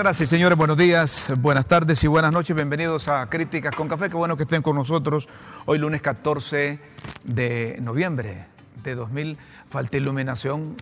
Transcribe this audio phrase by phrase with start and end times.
[0.00, 2.56] Señoras y señores, buenos días, buenas tardes y buenas noches.
[2.56, 4.08] Bienvenidos a Críticas con Café.
[4.08, 5.28] Qué bueno que estén con nosotros
[5.66, 6.80] hoy lunes 14
[7.22, 8.46] de noviembre
[8.82, 9.36] de 2000.
[9.68, 10.74] Falta iluminación.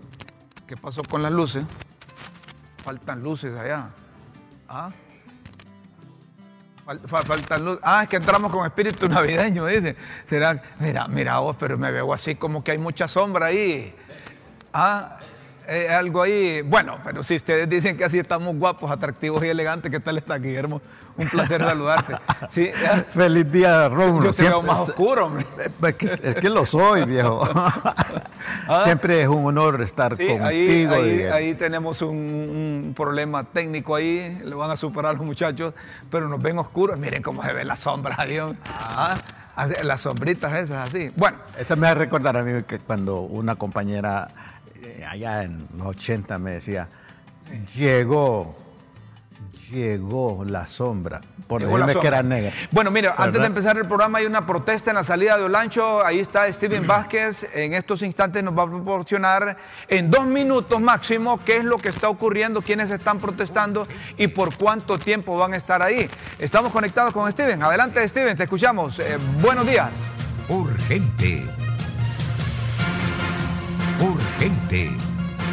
[0.68, 1.64] ¿Qué pasó con las luces?
[2.84, 3.88] Faltan luces allá.
[4.68, 4.90] ¿Ah?
[7.08, 7.80] faltan luces.
[7.82, 9.96] Ah, es que entramos con espíritu navideño, dice.
[10.28, 13.92] Será, mira, mira vos, pero me veo así como que hay mucha sombra ahí.
[14.72, 15.18] Ah,
[15.68, 16.62] eh, algo ahí.
[16.62, 20.38] Bueno, pero si ustedes dicen que así estamos guapos, atractivos y elegantes, ¿qué tal está,
[20.38, 20.80] Guillermo?
[21.18, 22.14] Un placer saludarte.
[22.48, 22.70] Sí,
[23.12, 24.26] Feliz día, Rómulo.
[24.26, 25.44] Yo te veo más oscuro, hombre.
[25.82, 27.46] Es que, es que lo soy, viejo.
[28.66, 28.82] Ah.
[28.84, 30.44] Siempre es un honor estar contigo.
[30.44, 35.74] Ahí, ahí, ahí tenemos un, problema técnico ahí, lo van a superar los muchachos,
[36.10, 36.98] pero nos ven oscuros.
[36.98, 38.52] Miren cómo se ve la sombra, Dios.
[38.66, 39.16] Ah.
[39.82, 41.10] las sombritas esas así.
[41.16, 41.38] Bueno.
[41.58, 44.28] Eso me va a recordar a mí que cuando una compañera
[45.08, 46.88] allá en los 80 me decía,
[47.76, 48.56] llegó,
[49.70, 52.52] llegó la sombra, por decirme que era negra.
[52.70, 56.04] Bueno, mira, antes de empezar el programa hay una protesta en la salida de Olancho,
[56.04, 59.56] ahí está Steven Vázquez, en estos instantes nos va a proporcionar
[59.88, 64.56] en dos minutos máximo qué es lo que está ocurriendo, quiénes están protestando y por
[64.56, 66.08] cuánto tiempo van a estar ahí.
[66.38, 69.90] Estamos conectados con Steven, adelante Steven, te escuchamos, eh, buenos días.
[70.48, 71.67] Urgente
[74.38, 74.90] urgente.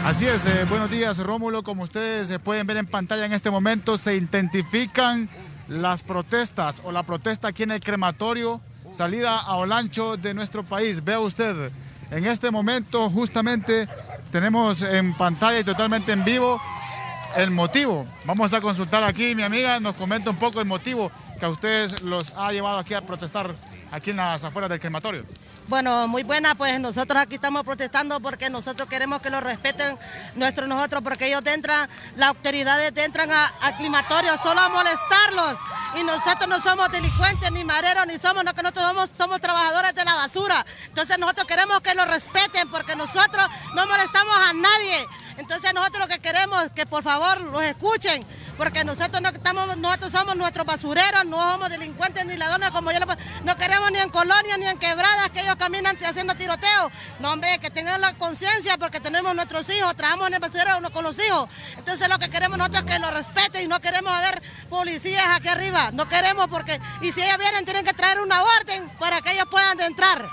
[0.03, 3.49] Así es, eh, buenos días Rómulo, como ustedes se pueden ver en pantalla en este
[3.49, 5.27] momento, se identifican
[5.67, 8.61] las protestas o la protesta aquí en el crematorio,
[8.91, 11.03] salida a Olancho de nuestro país.
[11.03, 11.71] Vea usted,
[12.11, 13.87] en este momento justamente
[14.31, 16.61] tenemos en pantalla y totalmente en vivo
[17.35, 18.05] el motivo.
[18.25, 22.03] Vamos a consultar aquí, mi amiga nos comenta un poco el motivo que a ustedes
[22.03, 23.55] los ha llevado aquí a protestar
[23.91, 25.23] aquí en las afueras del crematorio.
[25.67, 29.97] Bueno, muy buena, pues nosotros aquí estamos protestando porque nosotros queremos que lo respeten
[30.35, 35.57] nuestros nosotros, porque ellos entran, las autoridades entran al climatorio solo a molestarlos.
[35.95, 39.95] Y nosotros no somos delincuentes, ni mareros, ni somos, no que nosotros somos, somos trabajadores
[39.95, 40.63] de la basura.
[40.85, 45.07] Entonces nosotros queremos que lo respeten porque nosotros no molestamos a nadie.
[45.37, 48.25] Entonces nosotros lo que queremos es que por favor los escuchen,
[48.57, 52.99] porque nosotros no estamos, nosotros somos nuestros basureros, no somos delincuentes ni ladrones como yo
[53.43, 56.89] no queremos ni en colonias ni en quebradas que ellos caminan haciendo tiroteo.
[57.19, 61.03] No hombre, que tengan la conciencia porque tenemos nuestros hijos, trabajamos en el basurero con
[61.03, 61.49] los hijos.
[61.77, 65.49] Entonces lo que queremos nosotros es que los respeten y no queremos ver policías aquí
[65.49, 69.31] arriba, no queremos porque, y si ellos vienen tienen que traer una orden para que
[69.31, 70.29] ellos puedan entrar.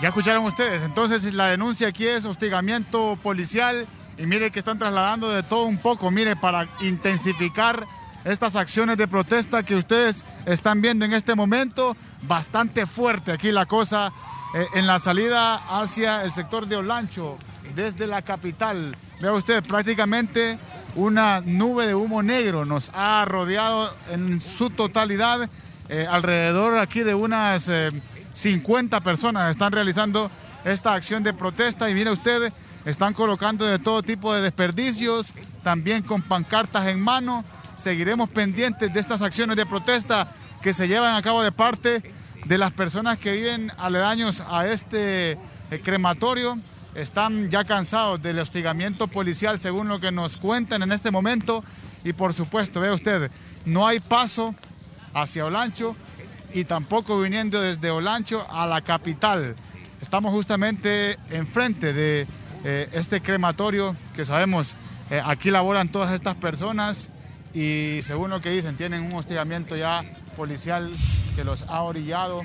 [0.00, 5.30] Ya escucharon ustedes, entonces la denuncia aquí es hostigamiento policial y mire que están trasladando
[5.30, 7.86] de todo un poco, mire, para intensificar
[8.24, 13.66] estas acciones de protesta que ustedes están viendo en este momento, bastante fuerte aquí la
[13.66, 14.12] cosa
[14.54, 17.38] eh, en la salida hacia el sector de Olancho,
[17.74, 18.96] desde la capital.
[19.20, 20.58] Vea usted, prácticamente
[20.96, 25.48] una nube de humo negro nos ha rodeado en su totalidad.
[25.88, 27.70] Eh, alrededor aquí de unas
[28.32, 30.30] 50 eh, personas están realizando
[30.64, 32.52] esta acción de protesta y mire usted,
[32.84, 37.44] están colocando de todo tipo de desperdicios, también con pancartas en mano.
[37.76, 40.28] Seguiremos pendientes de estas acciones de protesta
[40.62, 42.02] que se llevan a cabo de parte
[42.44, 45.38] de las personas que viven aledaños a este eh,
[45.82, 46.58] crematorio.
[46.94, 51.62] Están ya cansados del hostigamiento policial, según lo que nos cuentan en este momento.
[52.04, 53.30] Y por supuesto, vea usted,
[53.64, 54.54] no hay paso
[55.12, 55.94] hacia Olancho
[56.54, 59.54] y tampoco viniendo desde Olancho a la capital.
[60.00, 62.26] Estamos justamente enfrente de
[62.64, 64.74] eh, este crematorio que sabemos
[65.10, 67.08] eh, aquí laboran todas estas personas
[67.54, 70.02] y según lo que dicen tienen un hostigamiento ya
[70.36, 70.90] policial
[71.34, 72.42] que los ha orillado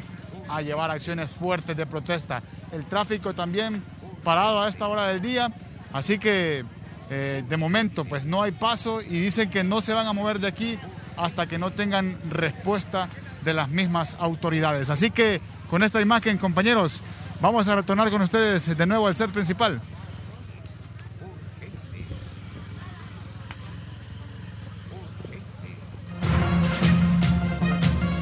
[0.47, 2.41] a llevar acciones fuertes de protesta.
[2.71, 3.83] El tráfico también
[4.23, 5.51] parado a esta hora del día,
[5.91, 6.63] así que
[7.09, 10.39] eh, de momento pues no hay paso y dicen que no se van a mover
[10.39, 10.77] de aquí
[11.17, 13.09] hasta que no tengan respuesta
[13.43, 14.89] de las mismas autoridades.
[14.89, 17.01] Así que con esta imagen, compañeros,
[17.41, 19.81] vamos a retornar con ustedes de nuevo al set principal.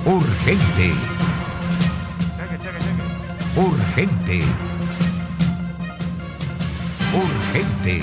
[0.05, 0.93] Urgente.
[3.55, 4.41] Urgente.
[7.13, 8.01] Urgente.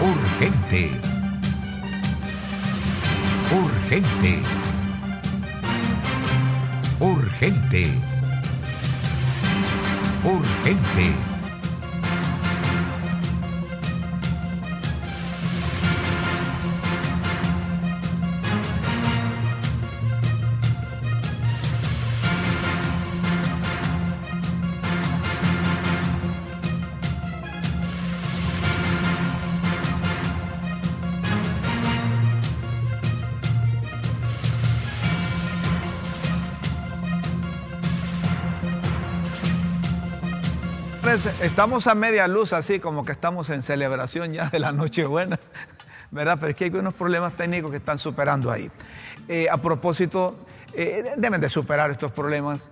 [0.00, 0.90] Urgente.
[3.50, 4.42] Urgente.
[7.00, 7.92] Urgente.
[10.24, 11.33] Urgente.
[41.44, 45.38] Estamos a media luz, así como que estamos en celebración ya de la Nochebuena,
[46.10, 46.38] ¿verdad?
[46.40, 48.70] Pero es que hay unos problemas técnicos que están superando ahí.
[49.28, 50.38] Eh, a propósito,
[50.72, 52.62] eh, deben de superar estos problemas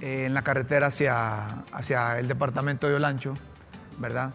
[0.00, 3.34] eh, en la carretera hacia, hacia el departamento de Olancho,
[3.98, 4.34] ¿verdad?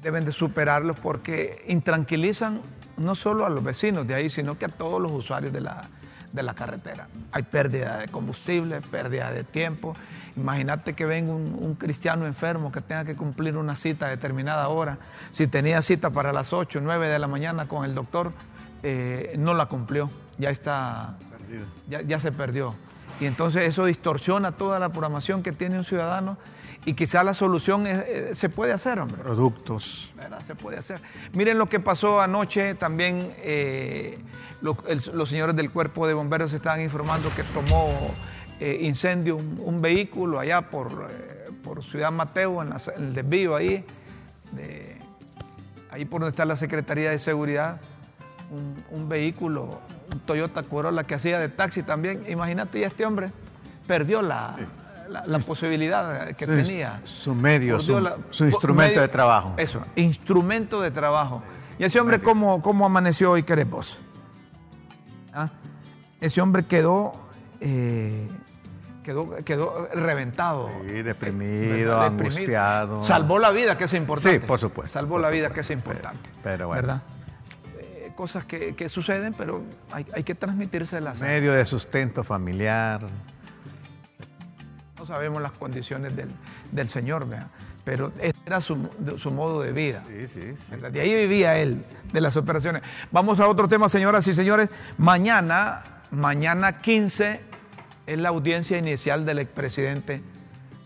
[0.00, 2.60] deben de superarlos porque intranquilizan
[2.98, 5.88] no solo a los vecinos de ahí, sino que a todos los usuarios de la,
[6.34, 7.06] de la carretera.
[7.30, 9.94] Hay pérdida de combustible, pérdida de tiempo.
[10.36, 14.98] Imagínate que venga un, cristiano enfermo que tenga que cumplir una cita a determinada hora.
[15.30, 18.32] Si tenía cita para las 8 o 9 de la mañana con el doctor,
[18.82, 20.10] eh, no la cumplió.
[20.36, 21.14] Ya está.
[21.88, 22.74] Ya, ya se perdió.
[23.20, 26.36] Y entonces eso distorsiona toda la programación que tiene un ciudadano
[26.86, 27.86] y quizá la solución
[28.32, 29.22] se puede hacer, hombre.
[29.22, 30.12] Productos.
[30.46, 31.00] Se puede hacer.
[31.32, 33.32] Miren lo que pasó anoche también.
[33.38, 34.18] Eh,
[34.60, 37.90] los señores del cuerpo de bomberos estaban informando que tomó
[38.60, 43.84] eh, incendio un, vehículo allá por, eh, por Ciudad Mateo, en, el desvío ahí,
[45.90, 47.80] ahí por donde está la Secretaría de Seguridad,
[48.90, 49.80] un, vehículo,
[50.12, 52.24] un Toyota Corolla que hacía de taxi también.
[52.28, 53.32] Imagínate, y este hombre
[53.86, 54.56] perdió la,
[55.08, 57.00] la, posibilidad que tenía.
[57.04, 59.54] Su medio, su, instrumento de trabajo.
[59.56, 61.42] Eso, instrumento de trabajo.
[61.78, 63.98] ¿Y ese hombre cómo, cómo amaneció hoy, Querepos?
[65.32, 65.50] ¿Ah?
[66.20, 67.12] Ese hombre quedó,
[67.60, 68.28] eh,
[69.02, 70.70] quedó, quedó reventado.
[70.86, 73.02] Sí, deprimido, angustiado.
[73.02, 74.40] Salvó la vida, que es importante.
[74.40, 74.92] Sí, por supuesto.
[74.92, 76.30] Salvó la vida, que es importante.
[76.42, 76.82] Pero, bueno.
[76.82, 77.02] ¿Verdad?
[77.78, 81.20] Eh, cosas que, suceden, pero hay, hay que transmitírselas.
[81.20, 83.00] Medio de sustento familiar.
[85.04, 87.26] No sabemos las condiciones del, Señor,
[87.84, 88.74] pero este era su,
[89.30, 90.02] modo de vida.
[90.08, 90.76] Sí, sí, sí.
[90.90, 92.80] De ahí vivía él, de las operaciones.
[93.12, 94.70] Vamos a otro tema, señoras y señores.
[94.96, 97.38] Mañana, mañana 15,
[98.06, 100.22] es la audiencia inicial del expresidente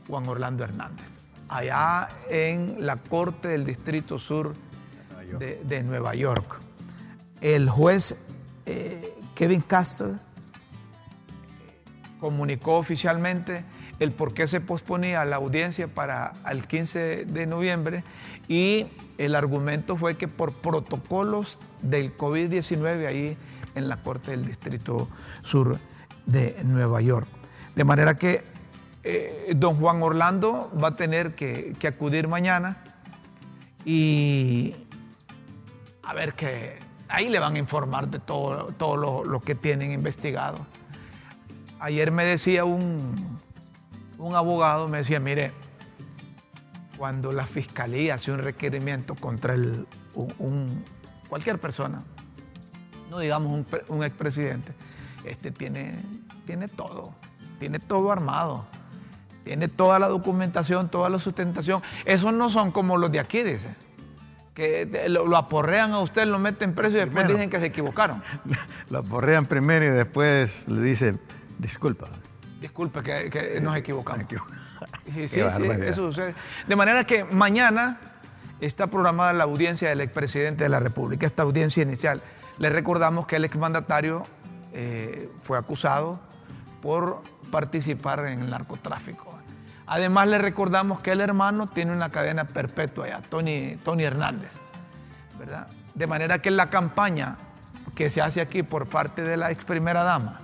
[0.09, 1.07] Juan Orlando Hernández.
[1.49, 4.55] Allá en la Corte del Distrito Sur
[5.39, 6.59] de, Nueva York.
[7.41, 8.19] El juez
[8.67, 10.19] eh, Kevin Castle eh,
[12.19, 18.05] comunicó oficialmente el por qué se posponía la audiencia para el 15 de noviembre
[18.49, 18.87] y
[19.19, 23.37] el argumento fue que por protocolos del COVID-19 ahí
[23.75, 25.09] en la Corte del Distrito
[25.43, 25.79] Sur
[26.27, 27.27] de Nueva York.
[27.75, 28.45] De manera que
[29.03, 32.85] eh, don Juan Orlando va a tener que, acudir mañana
[33.85, 34.75] y
[36.03, 36.79] a ver que
[37.09, 40.59] ahí le van a informar de todo, todo lo que tienen investigado.
[41.81, 43.39] Ayer me decía un,
[44.19, 45.53] un abogado me decía, mire,
[46.97, 50.85] cuando la fiscalía hace un requerimiento contra el, un,
[51.29, 52.03] cualquier persona,
[53.11, 54.75] no digamos un, un expresidente,
[55.25, 55.95] este tiene,
[56.45, 57.15] tiene todo,
[57.59, 58.65] tiene todo armado,
[59.45, 61.83] tiene toda la documentación, toda la sustentación.
[62.05, 63.75] Esos no son como los de aquí, dice.
[64.53, 68.23] Que lo, aporrean a usted, lo meten preso y después dicen que se equivocaron.
[68.91, 71.21] Lo aporrean primero y después le dicen,
[71.59, 72.09] disculpa,
[72.61, 74.27] Disculpe que, nos equivocamos.
[75.13, 76.37] Sí, sí, eso sucede.
[76.69, 77.99] De manera que mañana
[78.61, 82.23] está programada la audiencia del expresidente de la República, esta audiencia inicial.
[82.59, 84.23] Le recordamos que el exmandatario
[84.73, 86.21] eh, fue acusado
[86.81, 89.37] por participar en el narcotráfico.
[89.87, 94.53] Además, le recordamos que el hermano tiene una cadena perpetua ya, Tony, Tony Hernández.
[95.39, 95.67] ¿verdad?
[95.95, 97.37] De manera que la campaña
[97.95, 100.39] que se hace aquí por parte de la ex primera dama,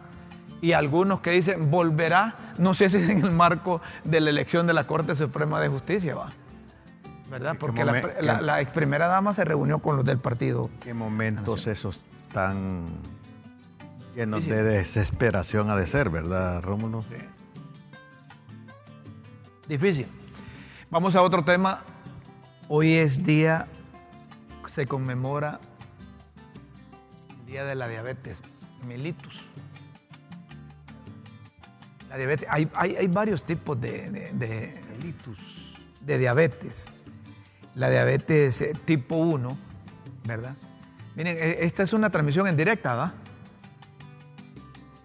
[0.60, 4.66] y algunos que dicen volverá, no sé si es en el marco de la elección
[4.66, 6.30] de la Corte Suprema de Justicia, va.
[7.30, 7.56] ¿Verdad?
[7.58, 10.70] Porque la, ex primera dama se reunió con los del partido.
[10.80, 12.00] ¿Qué momentos esos
[12.32, 12.84] tan
[14.14, 17.04] llenos de desesperación ha de ser, verdad, Rómulo?
[19.66, 20.06] Difícil.
[20.90, 21.82] Vamos a otro tema.
[22.68, 23.66] Hoy es día,
[24.68, 25.60] se conmemora
[27.46, 28.40] Día de la Diabetes,
[32.16, 36.88] diabetes, hay, varios tipos de, de, diabetes.
[37.74, 39.58] La diabetes eh, tipo 1,
[40.24, 40.54] ¿verdad?
[41.16, 43.14] Miren, e, esta es una transmisión en directa, ¿va?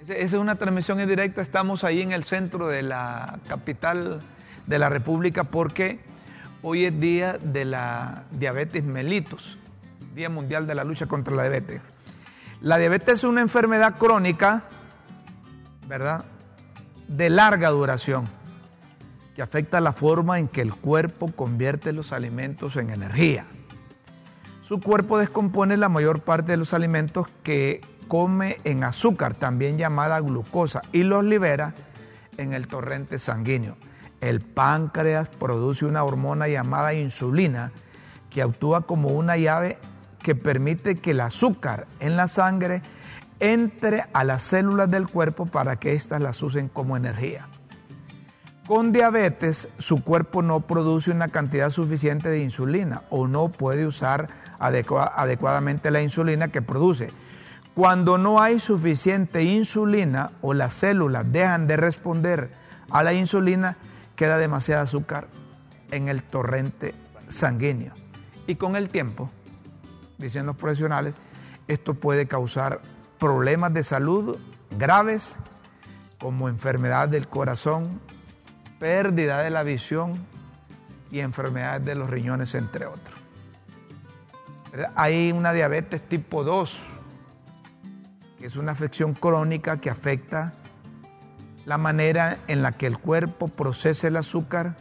[0.01, 4.21] Esa es una transmisión en directa, estamos ahí en el centro de la capital
[4.65, 5.99] de la República porque
[6.63, 9.57] hoy es día de la diabetes mellitus,
[10.15, 11.81] Día Mundial de la Lucha contra la Diabetes.
[12.61, 14.63] La diabetes es una enfermedad crónica,
[15.87, 16.25] ¿verdad?
[17.09, 18.29] De larga duración
[19.35, 23.45] que afecta la forma en que el cuerpo convierte los alimentos en energía.
[24.61, 30.19] Su cuerpo descompone la mayor parte de los alimentos que come en azúcar, también llamada
[30.19, 31.73] glucosa, y los libera
[32.37, 33.75] en el torrente sanguíneo.
[34.21, 37.71] el páncreas produce una hormona llamada insulina
[38.29, 39.79] que actúa como una llave
[40.21, 42.81] que permite que el azúcar en la sangre
[43.39, 47.47] entre a las células del cuerpo para que éstas las usen como energía.
[48.67, 54.29] Con diabetes, su cuerpo no produce una cantidad suficiente de insulina o no puede usar
[54.59, 57.11] adecuadamente la insulina que produce.
[57.73, 62.51] Cuando no hay suficiente insulina o las células dejan de responder
[62.91, 63.77] a la insulina,
[64.15, 65.27] queda demasiado azúcar
[65.91, 66.93] en el torrente
[67.27, 67.93] sanguíneo.
[68.47, 69.31] Y con el tiempo,
[70.17, 71.15] dicen los profesionales,
[71.67, 72.81] esto puede causar
[73.19, 74.37] problemas de salud
[74.77, 75.37] graves
[76.19, 78.01] como enfermedad del corazón,
[78.79, 80.25] pérdida de la visión
[81.11, 83.17] y enfermedades de los riñones, entre otros.
[84.95, 86.79] Hay una diabetes tipo 2,
[88.39, 90.53] que es una afección crónica que afecta
[91.65, 94.75] la manera en la que el cuerpo procesa el azúcar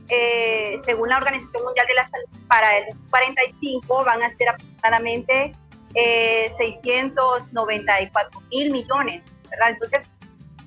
[0.10, 5.54] eh, según la Organización Mundial de la Salud, para el 45 van a ser aproximadamente
[5.96, 9.70] eh, 694 mil millones, ¿verdad?
[9.70, 10.04] Entonces,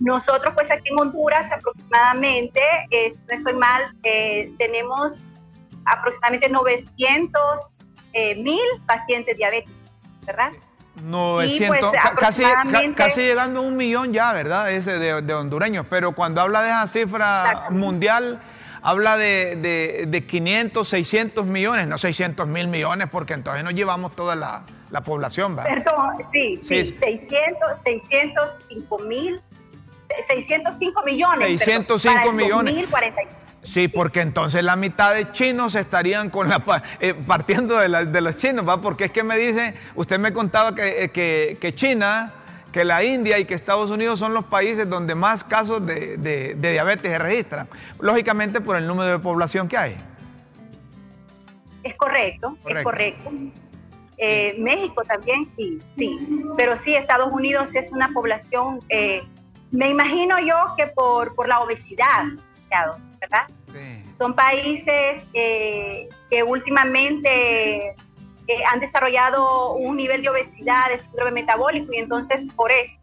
[0.01, 5.23] nosotros pues aquí en Honduras aproximadamente, no estoy mal, eh, tenemos
[5.85, 10.53] aproximadamente 900 eh, mil pacientes diabéticos, ¿verdad?
[11.03, 12.43] 900, pues, casi,
[12.95, 14.71] casi llegando a un millón ya, ¿verdad?
[14.71, 18.41] Ese de, hondureños, pero cuando habla de esa cifra mundial,
[18.83, 24.35] habla de, de, 500, 600 millones, no 600 mil millones, porque entonces nos llevamos toda
[24.37, 24.65] la,
[25.03, 25.83] población, ¿verdad?
[25.83, 29.41] Perdón, sí, sí, sí, 600, 605 mil,
[30.27, 31.63] 605 millones.
[31.63, 32.89] 605 millones.
[33.63, 36.63] Sí, porque entonces la mitad de chinos estarían con la,
[36.99, 38.81] eh, partiendo de, los chinos, ¿va?
[38.81, 42.33] Porque es que me dice, usted me contaba que, eh, que, China,
[42.73, 47.13] que la India y que Estados Unidos son los países donde más casos de, diabetes
[47.13, 47.69] se registran,
[48.01, 49.97] lógicamente por el número de población que hay.
[51.85, 53.31] Es correcto, es correcto.
[54.19, 56.45] Eh, México también, sí, sí.
[56.57, 58.81] Pero sí, Estados Unidos es una población,
[59.71, 62.25] me imagino yo que por, por la obesidad,
[63.23, 63.47] ¿verdad?
[64.19, 67.95] Son países eh, que últimamente eh,
[68.71, 72.99] han desarrollado un nivel de obesidad, de síndrome metabólico y entonces por eso,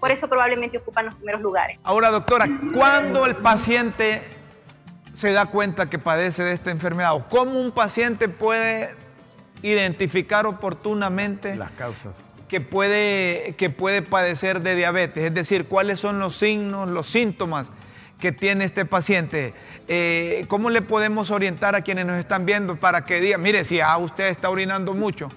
[0.00, 1.78] por eso probablemente ocupan los primeros lugares.
[1.84, 4.22] Ahora, doctora, ¿cuándo el paciente
[5.12, 7.14] se da cuenta que padece de esta enfermedad?
[7.14, 8.94] ¿O cómo un paciente puede
[9.62, 12.14] identificar oportunamente las causas?
[12.48, 17.70] Que puede, que puede padecer de diabetes, es decir, cuáles son los signos, los síntomas
[18.20, 19.54] que tiene este paciente,
[19.88, 23.80] eh, ¿cómo le podemos orientar a quienes nos están viendo para que digan, mire, si
[23.98, 25.28] usted está orinando mucho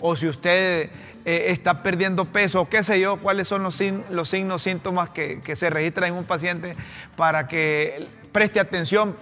[0.00, 0.90] o si usted
[1.24, 5.40] eh, está perdiendo peso o qué sé yo, cuáles son los, los signos, síntomas que,
[5.54, 6.74] se registran en un paciente
[7.16, 9.14] para que preste atención?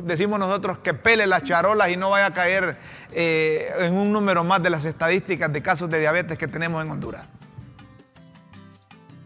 [0.00, 2.76] Decimos nosotros que pele las charolas y no vaya a caer
[3.10, 6.92] eh, en un número más de las estadísticas de casos de diabetes que tenemos en
[6.92, 7.26] Honduras.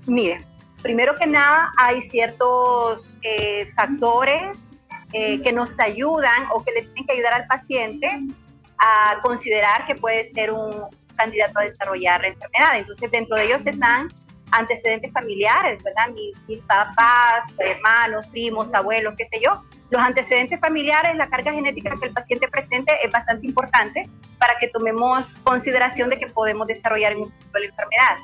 [0.06, 0.40] Mire,
[0.82, 7.06] primero que nada, hay ciertos eh, factores eh, que nos ayudan o que le tienen
[7.06, 8.08] que ayudar al paciente
[8.78, 12.78] a considerar que puede ser un candidato a desarrollar la enfermedad.
[12.78, 14.08] Entonces, dentro de ellos están
[14.50, 16.08] antecedentes familiares, ¿verdad?
[16.14, 19.62] Mis, mis, papás, hermanos, primos, abuelos, qué sé yo.
[19.90, 24.68] Los antecedentes familiares, la carga genética que el paciente presente es bastante importante para que
[24.68, 28.18] tomemos consideración de que podemos desarrollar un la enfermedad.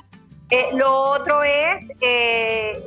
[0.51, 2.83] Eh, lo otro es eh,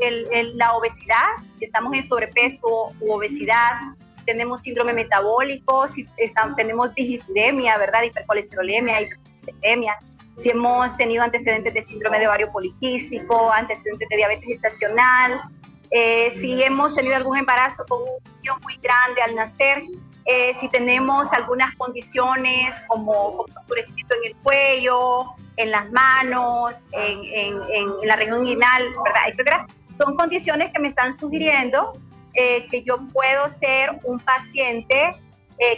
[0.54, 6.08] la obesidad, si estamos en sobrepeso u obesidad, si tenemos síndrome metabólico, si
[6.56, 8.02] tenemos dislipidemia, ¿verdad?
[8.02, 9.96] Hipercolesterolemia, hipercolesterolemia,
[10.36, 15.42] si hemos tenido antecedentes de síndrome de ovario poliquístico, antecedentes de diabetes gestacional,
[15.90, 19.82] eh, si hemos tenido algún embarazo con un niño muy grande al nacer,
[20.24, 27.60] eh, si tenemos algunas condiciones como, como oscurecimiento en el cuello, en las manos, en,
[27.70, 29.22] en, la región inguinal, ¿verdad?
[29.28, 31.92] etcétera, son condiciones que me están sugiriendo
[32.34, 35.12] eh, que yo puedo ser un paciente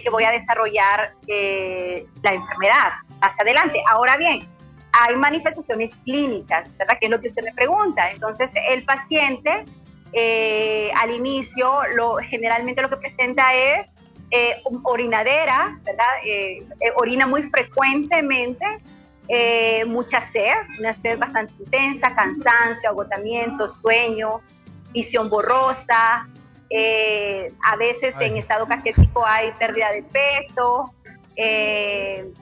[0.02, 3.82] que voy a desarrollar la enfermedad hacia adelante.
[3.90, 4.48] Ahora bien,
[4.92, 6.96] hay manifestaciones clínicas, ¿verdad?
[6.98, 8.10] Que es lo que usted me pregunta.
[8.10, 9.64] Entonces, el paciente
[10.12, 13.90] eh, al inicio lo, generalmente lo que presenta es
[14.30, 16.06] eh, orinadera, ¿verdad?
[16.24, 16.60] Eh,
[16.96, 18.64] orina muy frecuentemente,
[19.86, 24.40] mucha sed, una sed bastante intensa, cansancio, agotamiento, sueño,
[24.92, 26.28] visión borrosa,
[27.66, 30.92] a veces en estado caquético hay pérdida de peso,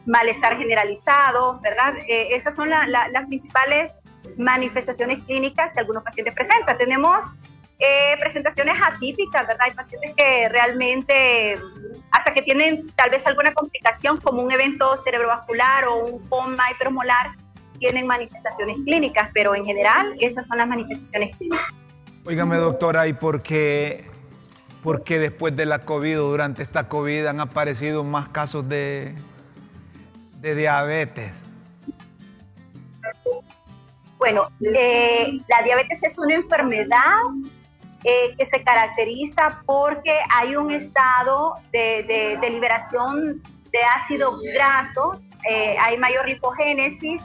[0.07, 1.95] malestar generalizado, ¿verdad?
[2.09, 3.93] esas son las principales
[4.37, 6.79] manifestaciones clínicas que algunos pacientes presentan.
[6.79, 7.25] Tenemos
[7.85, 9.67] eh, presentaciones atípicas, ¿verdad?
[9.67, 11.59] Hay pacientes que realmente,
[12.13, 17.33] hasta que tienen tal vez alguna complicación como un evento cerebrovascular o un coma hipermolar,
[17.81, 21.67] tienen manifestaciones clínicas, pero en general esas son las manifestaciones clínicas.
[22.25, 24.09] Óigame, doctora, ¿y por qué,
[24.85, 29.17] por qué después de la COVID o durante esta COVID han aparecido más casos de,
[30.39, 31.33] de diabetes?
[34.19, 37.17] Bueno, eh, la diabetes es una enfermedad
[38.05, 45.77] eh, que se caracteriza porque hay un estado de, de, liberación de ácidos grasos, eh,
[45.79, 47.23] hay mayor lipogénesis,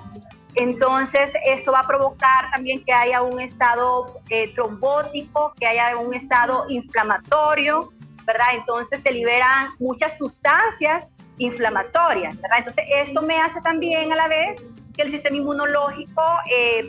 [0.54, 6.14] entonces esto va a provocar también que haya un estado eh, trombótico, que haya un
[6.14, 7.92] estado inflamatorio,
[8.26, 8.48] ¿verdad?
[8.54, 11.10] Entonces se liberan muchas sustancias
[11.40, 12.60] inflamatorias, ¿verdad?
[12.60, 14.62] Entonces esto me hace también a la vez
[14.96, 16.24] que el sistema inmunológico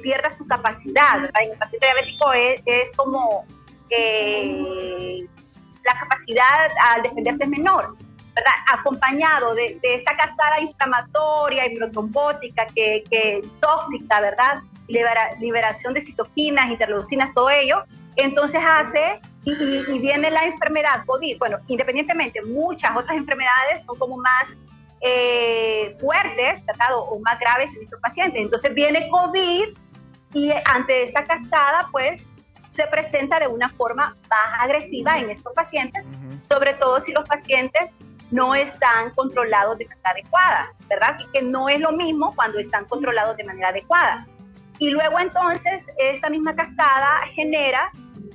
[0.02, 1.42] pierda su capacidad, ¿verdad?
[1.42, 3.46] En el paciente diabético es, es como
[3.90, 5.26] eh,
[5.84, 7.96] la capacidad al defenderse es menor.
[8.34, 8.52] ¿verdad?
[8.72, 14.62] Acompañado de, esta cascada inflamatoria y protrombótica que, que tóxica, ¿verdad?
[14.86, 17.84] liberación de citoquinas, interleucinas, todo ello,
[18.16, 21.38] entonces hace y, viene la enfermedad COVID.
[21.38, 24.48] Bueno, independientemente, muchas otras enfermedades son como más
[25.00, 26.88] eh, fuertes, ¿verdad?
[26.94, 28.42] O, más graves en nuestros pacientes.
[28.42, 29.68] Entonces viene COVID
[30.34, 32.24] y ante esta cascada, pues
[32.70, 36.04] se presenta de una forma más agresiva en estos pacientes,
[36.40, 37.90] sobre todo si los pacientes
[38.30, 41.18] no están controlados de manera adecuada, ¿verdad?
[41.18, 44.26] Y que no es lo mismo cuando están controlados de manera adecuada.
[44.78, 47.90] Y luego entonces esta misma cascada genera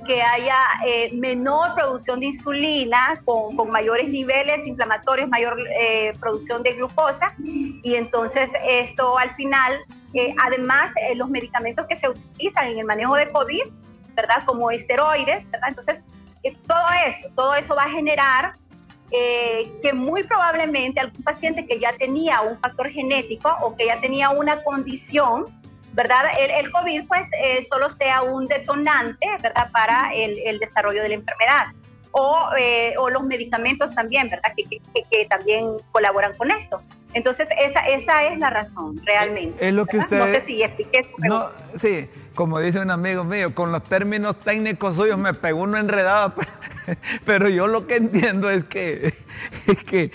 [0.05, 6.63] que haya eh, menor producción de insulina con, con mayores niveles inflamatorios, mayor eh, producción
[6.63, 9.79] de glucosa y entonces esto al final,
[10.13, 13.63] eh, además los medicamentos que se utilizan en el manejo de COVID
[14.15, 14.43] ¿verdad?
[14.45, 15.69] Como esteroides, ¿verdad?
[15.69, 16.01] Entonces,
[16.43, 18.53] eh, todo eso, todo eso va a generar
[19.11, 24.01] eh, que muy probablemente algún paciente que ya tenía un factor genético o que ya
[24.01, 25.45] tenía una condición,
[25.93, 26.23] ¿verdad?
[26.39, 29.69] El, COVID pues eh, solo sea un detonante, ¿verdad?
[29.71, 31.67] Para el, el desarrollo de la enfermedad.
[32.15, 32.47] O,
[32.99, 34.53] o, los medicamentos también, ¿verdad?
[34.55, 36.79] Que, que, que, también colaboran con esto.
[37.13, 39.67] Entonces, esa, esa es la razón, realmente.
[39.67, 40.19] Es lo que usted...
[40.19, 41.09] No sé si expliqué.
[41.19, 45.77] No, sí, como dice un amigo mío, con los términos técnicos suyos me pegó uno
[45.77, 46.33] enredado,
[47.25, 49.13] pero yo lo que entiendo es que,
[49.85, 50.11] que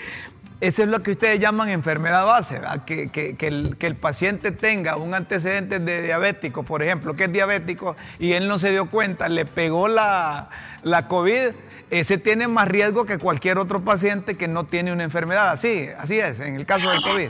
[0.61, 4.97] eso es lo que ustedes llaman enfermedad base, que, que, el, que, el, paciente tenga
[4.97, 9.29] un antecedente de diabético, por ejemplo, que es diabético y él no se dio cuenta,
[9.29, 10.49] le pegó la,
[10.83, 11.51] la COVID,
[11.91, 15.49] ese tiene más riesgo que cualquier otro paciente que no tiene una enfermedad.
[15.49, 17.29] Así, así es, en el caso del COVID.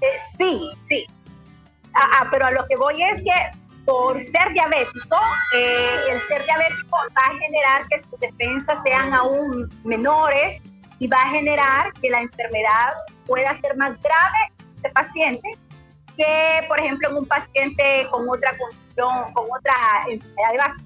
[0.00, 1.06] Eh, sí, sí.
[1.94, 3.32] Ah, ah, pero a lo que voy es que
[3.84, 5.16] por ser diabético,
[5.54, 10.60] eh, el ser diabético va a generar que sus defensas sean aún menores
[10.98, 12.94] y va a generar que la enfermedad
[13.26, 15.58] pueda ser más grave ese paciente
[16.16, 19.74] que, por ejemplo, en un paciente con otra condición, con otra
[20.08, 20.82] enfermedad de base.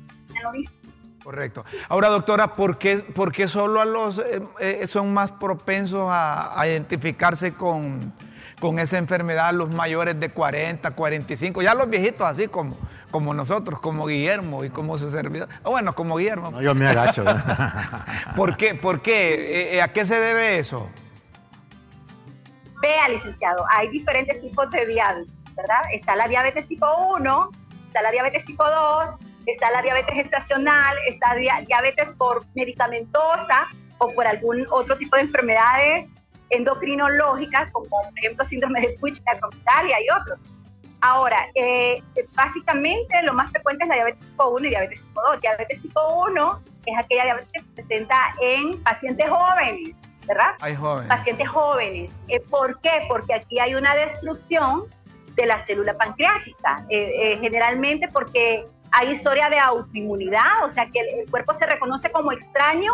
[1.22, 1.64] Correcto.
[1.88, 6.66] Ahora, doctora, ¿por qué, por qué solo a los eh, eh, son más propensos a,
[6.66, 8.14] identificarse con,
[8.60, 12.76] con esa enfermedad los mayores de 40, 45, ya los viejitos así como,
[13.10, 15.48] como nosotros, como Guillermo y como su servidor.
[15.64, 16.50] Ah, bueno, como Guillermo.
[16.50, 17.24] No, yo me agacho.
[18.36, 18.74] ¿Por qué?
[18.74, 19.76] ¿Por qué?
[19.76, 20.88] Eh, ¿A qué se debe eso?
[22.80, 25.80] Vea, licenciado, hay diferentes tipos de diabetes, ¿verdad?
[25.92, 27.50] Está la diabetes tipo 1,
[27.88, 29.16] está la diabetes tipo 2,
[29.46, 33.66] está la diabetes gestacional, está diabetes por medicamentosa
[33.98, 36.17] o por algún otro tipo de enfermedades
[36.50, 40.38] endocrinológicas, como por ejemplo síndrome de Puig, la y otros.
[41.00, 42.02] Ahora, eh,
[42.34, 45.40] básicamente lo más frecuente es la diabetes tipo 1 y diabetes tipo 2.
[45.40, 49.94] Diabetes tipo 1 es aquella diabetes que se presenta en pacientes jóvenes,
[50.26, 50.54] ¿verdad?
[50.60, 51.08] Hay jóvenes.
[51.08, 52.22] Pacientes jóvenes.
[52.26, 53.02] Eh, ¿Por qué?
[53.08, 54.86] Porque aquí hay una destrucción
[55.36, 56.84] de la célula pancreática.
[56.88, 62.32] Eh, generalmente porque hay historia de autoinmunidad, o sea que el, cuerpo se reconoce como
[62.32, 62.92] extraño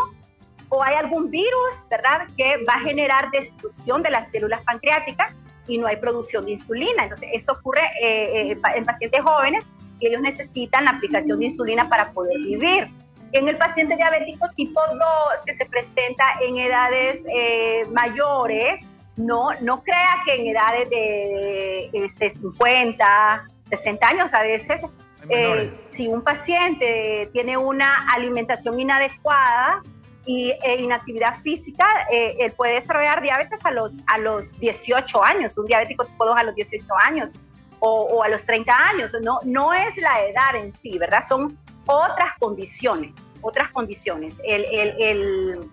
[0.75, 5.33] o hay algún virus, ¿verdad?, que va a generar destrucción de las células pancreáticas
[5.67, 7.03] y no hay producción de insulina.
[7.03, 9.63] Entonces, esto ocurre eh, eh, en pacientes jóvenes
[9.99, 12.89] y ellos necesitan la aplicación de insulina para poder vivir.
[13.31, 14.99] En el paciente diabético tipo 2,
[15.45, 18.81] que se presenta en edades eh, mayores,
[19.15, 24.81] no, no crea que en edades de 50, 60 años a veces
[25.87, 29.81] si un paciente tiene una alimentación inadecuada
[30.25, 35.57] y e inactividad física, eh, él puede desarrollar diabetes a los, a los 18 años,
[35.57, 37.29] un diabético tipo 2 a los 18 años
[37.79, 39.15] o, a los 30 años.
[39.21, 41.23] No, no es la edad en sí, ¿verdad?
[41.27, 45.69] Son otras condiciones, otras condiciones, el, el, el,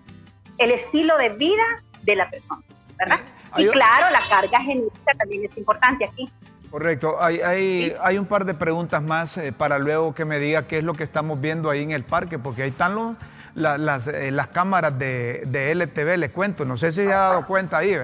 [0.59, 1.63] el estilo de vida
[2.03, 2.61] de la persona,
[2.97, 3.21] ¿verdad?
[3.57, 6.29] Y claro, la carga genética también es importante aquí.
[6.73, 7.21] Correcto.
[7.21, 10.79] Hay, hay, hay, un par de preguntas más eh, para luego que me diga qué
[10.79, 13.15] es lo que estamos viendo ahí en el parque, porque ahí están los,
[13.55, 16.65] las, eh, las, cámaras de, de, LTV, les cuento.
[16.65, 17.95] No sé si se ha dado cuenta ahí,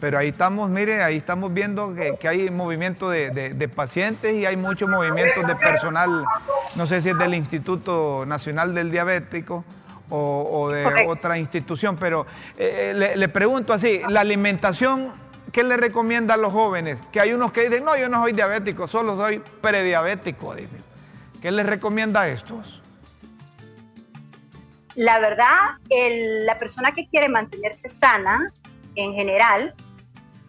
[0.00, 4.46] pero ahí estamos, mire, ahí estamos viendo que, que hay movimiento de, de, pacientes y
[4.46, 6.24] hay mucho movimiento de personal,
[6.74, 9.64] no sé si es del Instituto Nacional del Diabético.
[10.10, 12.26] O, o de otra institución, pero
[12.58, 15.12] eh, le, le pregunto así, la alimentación
[15.54, 16.98] ¿qué le recomienda a los jóvenes?
[17.10, 20.84] Que hay unos que dicen, no, yo no soy diabético, solo soy prediabético, dicen.
[21.40, 22.82] ¿Qué les recomienda a estos?
[24.94, 28.52] La verdad, la persona que quiere mantenerse sana,
[28.96, 29.74] en general,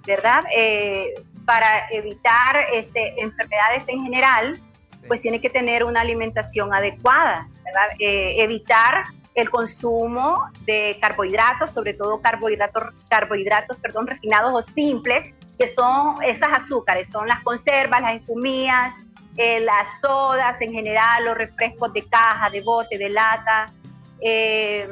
[0.06, 0.44] ¿verdad?
[0.56, 4.60] Eh, para evitar este, enfermedades en general,
[5.08, 7.90] pues tiene que tener una alimentación adecuada, ¿verdad?
[8.00, 9.06] Eh, evitar
[9.36, 15.26] el consumo de carbohidratos, sobre todo carbohidratos, carbohidratos perdón, refinados o simples,
[15.60, 18.94] que son esas azúcares, son las conservas, las espumillas,
[19.38, 23.74] eh, las sodas en general, los refrescos de caja, de bote, de lata,
[24.22, 24.88] eh,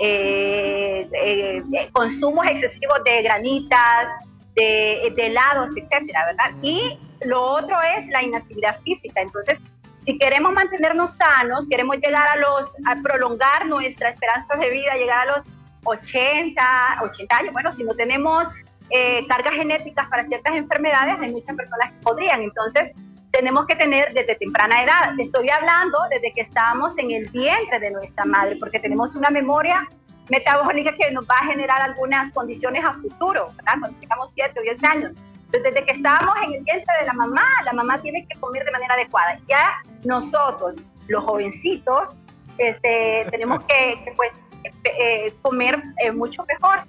[0.00, 4.10] eh, consumos excesivos de granitas,
[4.54, 6.50] de, helados, etcétera, ¿verdad?
[6.62, 9.20] Y lo otro es la inactividad física.
[9.20, 9.60] Entonces,
[10.04, 15.32] si queremos mantenernos sanos, queremos llegar a los, prolongar nuestra esperanza de vida, llegar a
[15.32, 15.44] los
[15.84, 18.48] 80, 80 años, bueno, si no tenemos
[18.90, 22.42] eh, cargas genéticas para ciertas enfermedades, hay muchas personas que podrían.
[22.42, 22.92] Entonces,
[23.32, 25.18] tenemos que tener desde temprana edad.
[25.18, 29.88] Estoy hablando desde que estamos en el vientre de nuestra madre, porque tenemos una memoria
[30.28, 33.74] metabólica que nos va a generar algunas condiciones a futuro, ¿verdad?
[33.80, 35.12] Cuando tengamos 7 o 10 años
[35.50, 38.70] desde que estábamos en el vientre de la mamá, la mamá tiene que comer de
[38.70, 39.38] manera adecuada.
[39.48, 42.10] Ya nosotros, los jovencitos,
[42.58, 44.44] este, tenemos que, pues,
[44.84, 46.80] eh, comer eh, mucho mejor,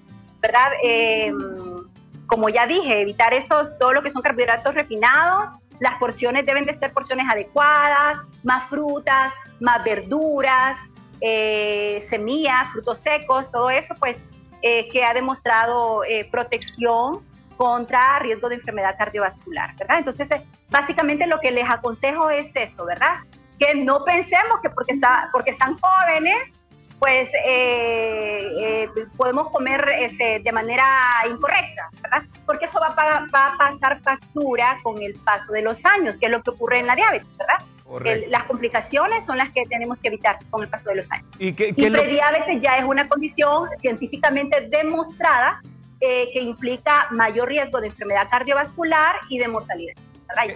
[0.42, 0.72] ¿verdad?
[0.82, 1.84] Em,
[2.28, 6.74] como ya dije, evitar esos, todo lo que son carbohidratos refinados, las porciones deben de
[6.74, 10.78] ser porciones adecuadas, más frutas, más verduras,
[11.22, 14.26] eh, semillas, frutos secos, todo eso, pues,
[14.62, 17.22] que ha demostrado protección
[17.58, 20.00] contra riesgo de enfermedad cardiovascular, ¿verdad?
[20.00, 23.20] Entonces, eh, básicamente lo que les aconsejo es eso, ¿verdad?
[23.60, 26.56] Que no pensemos que porque, está, porque están jóvenes,
[27.04, 30.86] pues eh, eh, podemos comer este, de manera
[31.30, 32.24] incorrecta, ¿verdad?
[32.46, 36.28] Porque eso va a, va a, pasar factura con el paso de los años, que
[36.28, 38.30] es lo que ocurre en la diabetes, ¿verdad?
[38.30, 41.28] las complicaciones son las que tenemos que evitar con el paso de los años.
[41.40, 45.62] Y, que, y prediabetes ya es una condición científicamente demostrada
[46.00, 49.96] eh, que implica mayor riesgo de enfermedad cardiovascular y de mortalidad.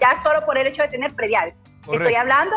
[0.01, 1.59] Ya solo por el hecho de tener prediabetes.
[1.91, 2.55] Estoy hablando,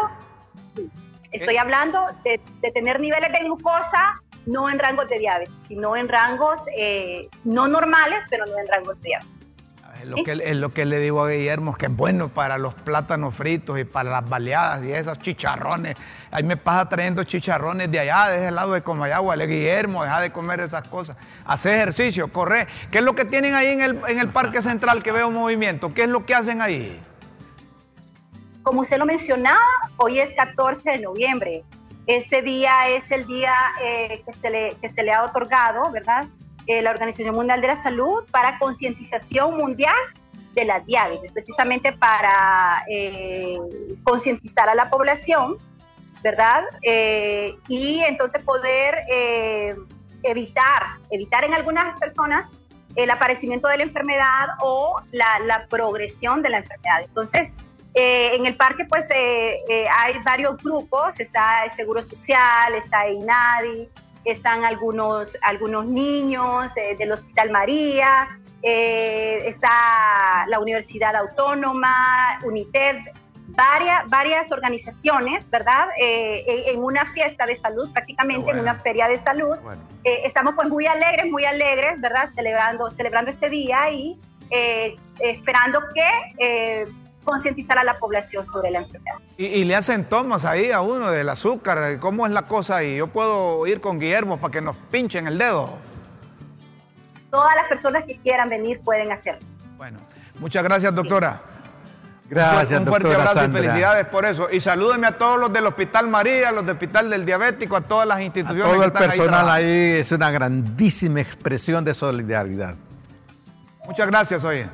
[1.31, 1.59] estoy eh.
[1.59, 2.41] hablando de,
[2.73, 8.25] tener niveles de glucosa no en rangos de diabetes, sino en rangos eh, no normales,
[8.31, 9.41] pero no en rangos de diabetes.
[10.01, 12.73] Es lo, que, es lo que le digo a Guillermo, que es bueno para los
[12.73, 15.95] plátanos fritos y para las baleadas y esos chicharrones.
[16.31, 19.37] Ahí me pasa trayendo chicharrones de allá, de ese lado de Comayagua.
[19.37, 21.19] Le Guillermo, deja de comer esas cosas.
[21.45, 22.67] Hace ejercicio, corre.
[22.91, 25.93] ¿Qué es lo que tienen ahí en el, en el Parque Central que veo movimiento?
[25.93, 26.99] ¿Qué es lo que hacen ahí?
[28.63, 29.61] Como usted lo mencionaba,
[29.97, 31.65] hoy es 14 de noviembre.
[32.07, 36.27] Este día es el día eh, que, se le, que se le ha otorgado, ¿verdad?
[36.67, 39.95] Eh, la Organización Mundial de la Salud para concientización mundial
[40.53, 43.59] de la diabetes, precisamente para eh,
[44.03, 45.57] concientizar a la población,
[46.23, 46.65] ¿verdad?
[47.67, 48.95] y entonces poder
[50.23, 52.51] evitar, evitar en algunas personas
[52.95, 57.03] el aparecimiento de la enfermedad o la, la progresión de la enfermedad.
[57.05, 57.57] Entonces,
[57.95, 63.09] eh, en el parque pues eh, eh, hay varios grupos, está el Seguro Social, está
[63.09, 63.89] INADI,
[64.25, 68.29] están algunos, algunos niños del Hospital María,
[68.63, 72.99] está la Universidad Autónoma, UNITED,
[73.49, 75.89] varias, varias organizaciones, ¿verdad?
[75.97, 79.57] en una fiesta de salud, prácticamente en una feria de salud.
[80.05, 82.27] estamos pues muy alegres, muy alegres, ¿verdad?
[82.27, 84.21] Celebrando, celebrando ese día y
[85.19, 86.85] esperando que
[87.25, 89.17] concientizar a la población sobre la enfermedad.
[89.37, 92.97] Y, le hacen tomas ahí a uno del azúcar, ¿cómo es la cosa ahí?
[92.97, 95.79] Yo puedo ir con Guillermo para que nos pinchen el dedo.
[97.31, 99.41] Todas las personas que quieran venir pueden hacerlo.
[99.77, 99.99] Bueno,
[100.41, 101.41] muchas gracias, doctora.
[102.29, 104.49] Gracias, Un fuerte abrazo y felicidades por eso.
[104.51, 108.07] Y salúdeme a todos los del Hospital María, los del Hospital del Diabético, a todas
[108.07, 108.73] las instituciones.
[108.73, 112.77] todo el personal ahí, ahí es una grandísima expresión de solidaridad.
[113.85, 114.69] Muchas gracias, oye.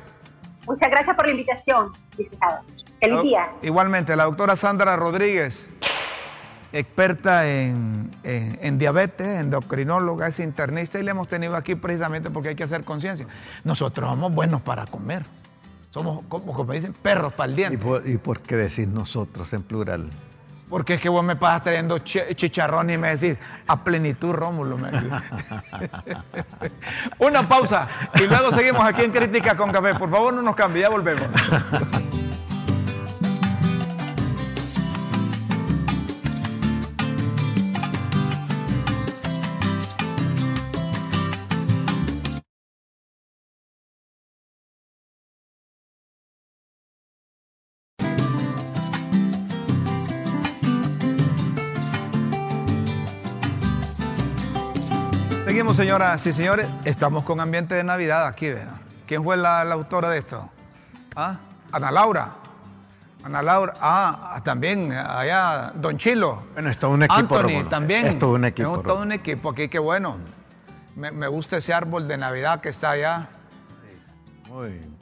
[0.67, 2.61] Muchas gracias por la invitación, licenciado.
[2.99, 3.51] Feliz día.
[3.61, 5.67] Igualmente, la doctora Sandra Rodríguez,
[6.73, 8.11] experta en,
[8.77, 13.27] diabetes, endocrinóloga, es internista y le hemos tenido aquí precisamente porque hay que hacer conciencia.
[13.63, 15.25] Nosotros somos buenos para comer.
[15.91, 17.75] Somos, como, como dicen, perros para el diente.
[17.75, 20.09] ¿Y por, ¿Y por qué decir nosotros en plural?
[20.69, 24.77] Porque es que vos me pasas trayendo chicharrón y me decís, a plenitud, Rómulo.
[27.19, 29.95] Una pausa y luego seguimos aquí en Crítica con Café.
[29.95, 31.27] Por favor, no nos cambie, ya volvemos.
[55.73, 56.67] Señoras y señores.
[56.85, 58.75] Estamos con ambiente de Navidad aquí, ¿verdad?
[59.05, 60.49] ¿Quién fue la, autora de esto?
[61.15, 61.37] ¿Ah?
[61.71, 62.31] Ana Laura.
[63.23, 63.73] Ana Laura.
[63.81, 66.43] Ah, también allá Don Chilo.
[66.53, 67.37] Bueno, es todo un equipo.
[67.37, 68.05] Anthony también.
[68.05, 68.77] Es todo un equipo.
[68.77, 70.17] Es todo un equipo aquí, qué bueno.
[70.95, 73.27] Me, gusta ese árbol de Navidad que está allá.
[74.49, 74.96] Muy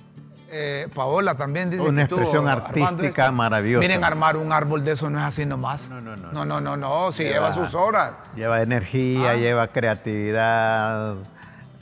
[0.50, 3.82] eh, Paola también dice Una expresión artística maravillosa.
[3.82, 5.90] Miren, armar un árbol de eso no es así nomás.
[5.90, 6.32] No, no, no.
[6.32, 8.14] No, no, no, no, si lleva, sus horas.
[8.36, 9.36] Lleva energía, ah.
[9.36, 11.16] lleva creatividad.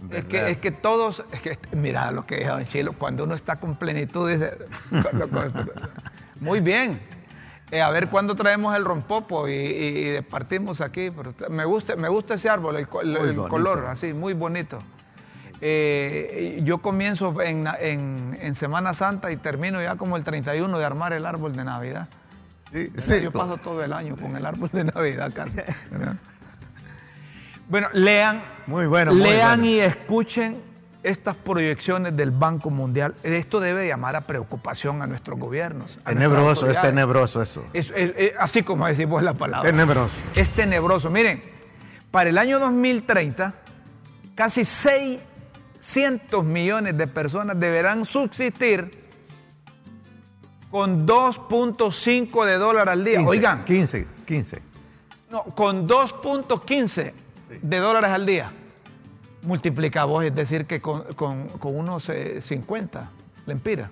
[0.09, 3.55] Es que, es que, todos, es que, mira lo que dijo Chilo, cuando uno está
[3.55, 4.57] con plenitud, dice,
[6.39, 6.99] muy bien.
[7.71, 11.11] Eh, a ver cuándo traemos el rompopo y, y, partimos aquí.
[11.49, 14.77] me, gusta, me gusta ese árbol, el, color, así, muy bonito.
[15.65, 21.25] Eh, yo comienzo en, Semana Santa y termino ya como el 31 de armar el
[21.25, 22.09] árbol de Navidad.
[22.69, 25.59] Sí, yo paso todo el año con el árbol de Navidad casi.
[27.69, 30.57] bueno, lean, muy bueno, lean y escuchen
[31.01, 33.15] estas proyecciones del Banco Mundial.
[33.23, 35.97] Esto debe llamar a preocupación a nuestros gobiernos.
[36.05, 37.63] tenebroso, es tenebroso eso.
[38.37, 39.69] así como decimos la palabra.
[39.69, 40.13] Tenebroso.
[40.35, 41.09] Es tenebroso.
[41.09, 41.41] Miren,
[42.11, 43.53] para el año 2030,
[44.35, 45.27] casi 6
[45.83, 49.03] cientos millones de personas deberán subsistir
[50.71, 53.21] con 2.5 de dólar al día.
[53.21, 53.65] Oigan.
[53.65, 54.61] 15, 15.
[55.29, 57.13] No, con 2.15
[57.61, 58.51] de dólares al día.
[59.41, 61.03] Multiplica vos, es decir, que con,
[61.61, 63.05] unos 50 eh,
[63.45, 63.91] lempiras.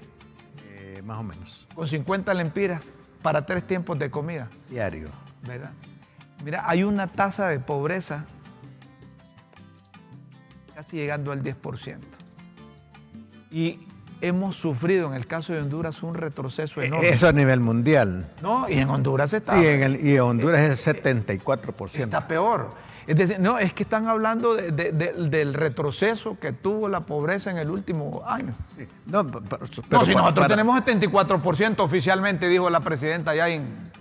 [0.69, 1.67] Eh, más o menos.
[1.75, 2.85] Con 50 lempiras
[3.21, 4.47] para tres tiempos de comida.
[4.69, 5.09] Diario.
[5.45, 5.71] ¿Verdad?
[6.45, 8.25] Mira, hay una tasa de pobreza
[10.81, 11.97] casi llegando al 10%.
[13.51, 13.81] Y
[14.19, 17.09] hemos sufrido en el caso de Honduras un retroceso enorme.
[17.09, 18.27] Eso a nivel mundial.
[18.41, 19.59] No, y en Honduras está.
[19.59, 21.99] Sí, en el, y en Honduras es el 74%.
[21.99, 22.71] Está peor.
[23.05, 27.69] Es decir, no, es que están hablando del retroceso que tuvo la pobreza en el
[27.69, 28.55] último año.
[29.05, 33.91] No, pero, si nosotros tenemos 74% oficialmente, dijo la presidenta allá en,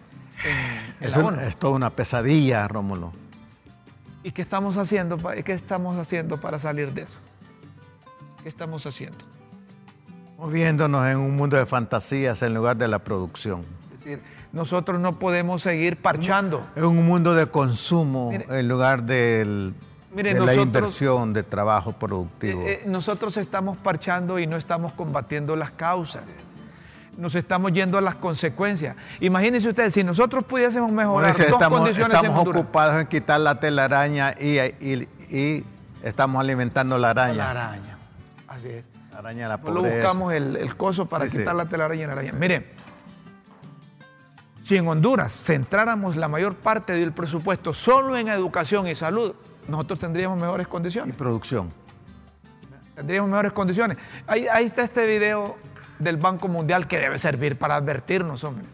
[1.00, 3.12] es, es toda una pesadilla, Rómulo.
[4.22, 7.18] ¿Y qué estamos haciendo, qué estamos haciendo para salir de eso?
[8.42, 9.18] ¿Qué estamos haciendo?
[10.38, 13.64] Moviéndonos en un mundo de fantasías en lugar de la producción.
[13.92, 16.66] Es decir, nosotros no podemos seguir parchando.
[16.76, 19.74] En un mundo de consumo en lugar del,
[20.14, 22.62] de la inversión de trabajo productivo.
[22.62, 26.24] Eh, eh, nosotros estamos parchando y no estamos combatiendo las causas.
[27.20, 28.96] Nos estamos yendo a las consecuencias.
[29.20, 34.34] Imagínense ustedes, si nosotros pudiésemos mejorar dos estamos, condiciones estamos ocupados en quitar la telaraña
[34.40, 35.64] y, y,
[36.02, 37.34] estamos alimentando la araña.
[37.34, 37.98] La araña,
[38.48, 38.84] así es.
[39.12, 39.88] La araña la pobreza.
[39.88, 42.32] No buscamos el, el, coso para quitar la telaraña y la araña.
[42.32, 42.64] Miren,
[44.62, 49.34] si en Honduras centráramos la mayor parte del presupuesto solo en educación y salud,
[49.68, 51.14] nosotros tendríamos mejores condiciones.
[51.14, 51.70] Y producción.
[52.94, 53.98] Tendríamos mejores condiciones.
[54.26, 55.56] Ahí, está este video
[56.00, 58.64] del Banco Mundial que debe servir para advertirnos, hombre.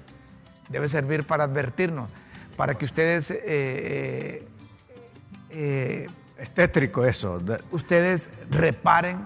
[0.68, 2.10] Debe servir para advertirnos,
[2.56, 3.30] para que ustedes...
[3.30, 4.48] Eh, eh,
[5.50, 6.08] eh
[6.38, 7.40] es tétrico eso.
[7.70, 9.20] Ustedes reparen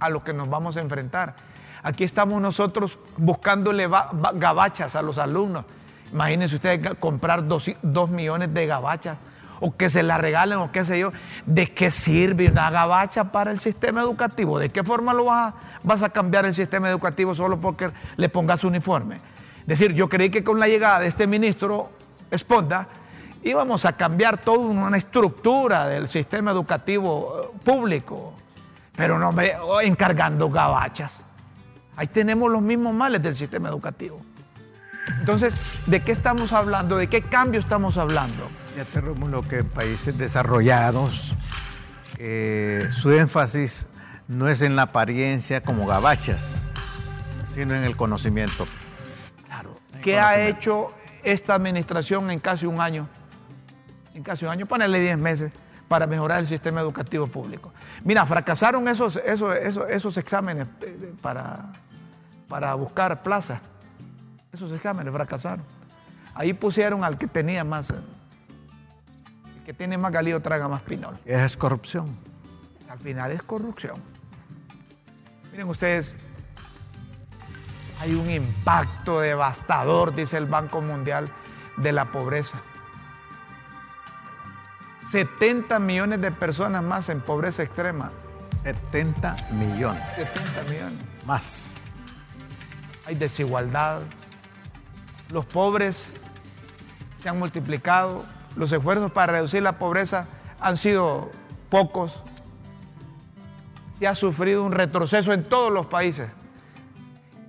[0.00, 1.36] a lo que nos vamos a enfrentar.
[1.82, 3.88] Aquí estamos nosotros buscándole
[4.34, 5.64] gabachas a los alumnos.
[6.12, 7.70] Imagínense ustedes comprar dos,
[8.10, 9.18] millones de gabachas
[9.60, 11.12] o que se la regalen o qué sé yo.
[11.46, 14.58] ¿De qué sirve una gabacha para el sistema educativo?
[14.58, 18.28] ¿De qué forma lo vas a, vas a cambiar el sistema educativo solo porque le
[18.28, 19.16] pongas uniforme?
[19.60, 21.90] Es decir, yo creí que con la llegada de este ministro
[22.30, 22.88] Esponda
[23.42, 28.34] íbamos a cambiar toda una estructura del sistema educativo eh, público,
[28.96, 29.52] pero no me
[29.82, 31.20] encargando gabachas.
[31.96, 34.20] Ahí tenemos los mismos males del sistema educativo.
[35.20, 35.54] Entonces,
[35.86, 36.96] ¿de qué estamos hablando?
[36.96, 38.48] ¿De qué cambio estamos hablando?
[38.76, 41.34] Ya te lo que en países desarrollados
[42.18, 43.86] eh, su énfasis
[44.26, 46.66] no es en la apariencia como gabachas,
[47.54, 48.66] sino en el conocimiento.
[49.46, 49.74] Claro.
[50.02, 50.92] ¿Qué ha hecho
[51.22, 53.08] esta administración en casi un año?
[54.14, 55.52] En casi un año, ponerle 10 meses
[55.88, 57.72] para mejorar el sistema educativo público.
[58.04, 61.72] Mira, fracasaron esos, esos, esos, exámenes eh, para,
[62.48, 63.60] para buscar plazas
[64.52, 65.64] esos exámenes fracasaron.
[66.34, 68.02] Ahí pusieron al que tenía más, el
[69.64, 71.18] que tiene más galío traga más pinol.
[71.24, 72.16] Es corrupción.
[72.88, 73.96] Al final es corrupción.
[75.50, 76.16] Miren ustedes,
[78.00, 81.28] hay un impacto devastador, dice el Banco Mundial,
[81.76, 82.60] de la pobreza.
[85.10, 88.10] 70 millones de personas más en pobreza extrema.
[88.62, 90.02] 70 millones.
[90.14, 91.04] 70 millones.
[91.24, 91.70] Más.
[93.06, 94.02] Hay desigualdad,
[95.30, 96.12] los pobres
[97.22, 98.24] se han multiplicado,
[98.56, 100.26] los esfuerzos para reducir la pobreza
[100.60, 101.30] han sido
[101.68, 102.20] pocos,
[103.98, 106.28] se ha sufrido un retroceso en todos los países.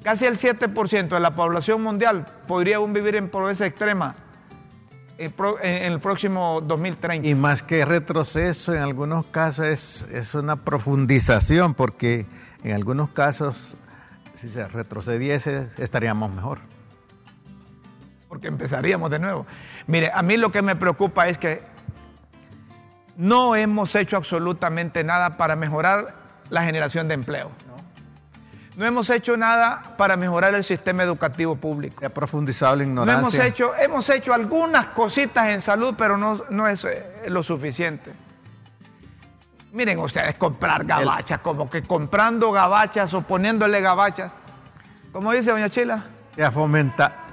[0.04, 4.16] Casi el 7% de la población mundial podría aún vivir en pobreza extrema
[5.18, 7.28] en el próximo 2030.
[7.28, 12.26] Y más que retroceso, en algunos casos es, es una profundización, porque
[12.64, 13.76] en algunos casos,
[14.38, 16.60] si se retrocediese, estaríamos mejor
[18.40, 19.46] porque empezaríamos de nuevo.
[19.88, 21.62] Mire, a mí lo que me preocupa es que
[23.18, 26.16] no hemos hecho absolutamente nada para mejorar
[26.50, 27.52] la generación de empleo.
[28.78, 32.00] No hemos hecho nada para mejorar el sistema educativo público.
[32.00, 33.22] Se ha profundizado la ignorancia.
[33.22, 37.44] No hemos hecho, hemos hecho algunas cositas en salud, pero no, no es eh, lo
[37.44, 38.14] suficiente.
[39.74, 44.32] Miren ustedes comprar gabachas, como que comprando gabachas o poniéndole gabachas.
[45.12, 46.06] Como dice doña Chila.
[46.36, 47.29] Se ha, fomentado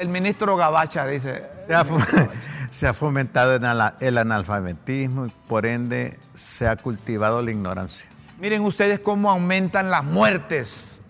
[0.00, 1.44] el ministro Gabacha dice.
[1.66, 3.60] Se ha, fomentado
[4.00, 8.08] el analfabetismo y por ende se ha cultivado la ignorancia.
[8.38, 11.02] Miren ustedes cómo aumentan las muertes,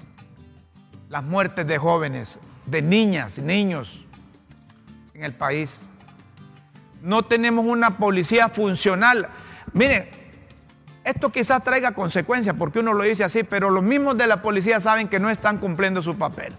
[1.09, 4.05] las muertes de jóvenes, de niñas y niños
[5.15, 5.83] en el país.
[7.01, 9.29] No tenemos una policía funcional.
[9.73, 10.09] Miren,
[11.05, 14.81] esto quizás traiga consecuencias porque uno lo dice así, pero los mismos de la policía
[14.81, 16.55] saben que no están cumpliendo su papel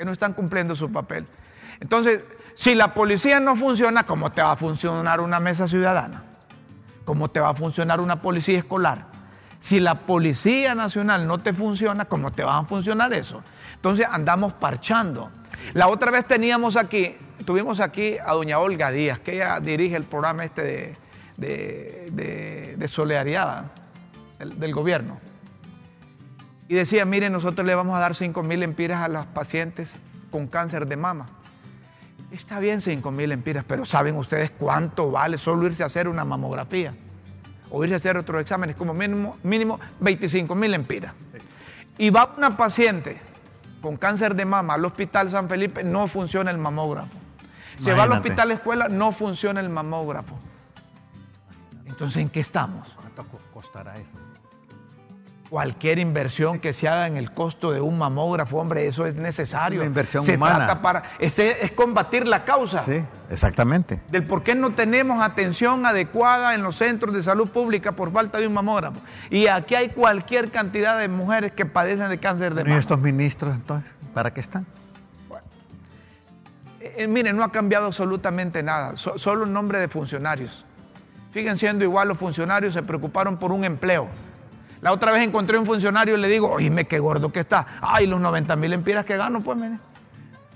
[0.00, 1.26] que no están cumpliendo su papel.
[1.78, 2.22] Entonces,
[2.54, 6.22] si la policía no funciona, ¿cómo te va a funcionar una mesa ciudadana?
[7.04, 9.04] ¿Cómo te va a funcionar una policía escolar?
[9.58, 13.42] Si la Policía Nacional no te funciona, ¿cómo te va a funcionar eso?
[13.74, 15.30] Entonces andamos parchando.
[15.74, 20.04] La otra vez teníamos aquí, tuvimos aquí a doña Olga Díaz, que ella dirige el
[20.04, 20.96] programa este de,
[21.36, 22.88] de, de,
[24.38, 25.29] del gobierno
[26.70, 29.96] y decía, mire, nosotros le vamos a dar 5 mil empiras a los pacientes
[30.30, 31.26] con cáncer de mama.
[32.30, 36.24] Está bien 5 mil empiras, pero ¿saben ustedes cuánto vale solo irse a hacer una
[36.24, 36.94] mamografía?
[37.72, 41.12] O irse a hacer otros exámenes, como mínimo, mínimo 25 mil empiras.
[41.98, 43.20] Y va una paciente
[43.82, 47.10] con cáncer de mama al hospital San Felipe, no funciona el mamógrafo.
[47.80, 50.38] Se va al hospital escuela, no funciona el mamógrafo.
[51.86, 52.94] Entonces, ¿en qué estamos?
[52.94, 54.19] ¿Cuánto costará eso?
[55.50, 59.80] Cualquier inversión que se haga en el costo de un mamógrafo, hombre, eso es necesario.
[59.80, 60.58] Una inversión se humana.
[60.66, 64.00] Trata para, este es combatir la causa Sí, exactamente.
[64.10, 68.38] del por qué no tenemos atención adecuada en los centros de salud pública por falta
[68.38, 69.00] de un mamógrafo.
[69.28, 72.78] Y aquí hay cualquier cantidad de mujeres que padecen de cáncer de ¿Y mama.
[72.78, 73.90] estos ministros entonces?
[74.14, 74.64] ¿Para qué están?
[76.80, 80.64] Eh, eh, miren, no ha cambiado absolutamente nada, so- solo el nombre de funcionarios.
[81.32, 84.06] Siguen siendo igual los funcionarios, se preocuparon por un empleo.
[84.82, 87.66] La otra vez encontré un funcionario y le digo, oíme, qué gordo que está.
[87.82, 89.78] Ay, los 90 mil empiras que gano, pues, mire.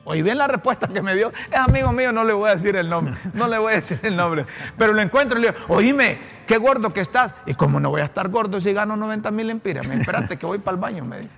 [0.07, 1.33] Oí bien la respuesta que me dio.
[1.51, 3.14] Es amigo mío, no le voy a decir el nombre.
[3.35, 4.45] No le voy a decir el nombre.
[4.77, 7.35] Pero lo encuentro y le digo, oíme, qué gordo que estás.
[7.47, 9.87] Y como no voy a estar gordo si gano 90 mil empiras.
[9.87, 11.31] Me espérate que voy para el baño, me dice.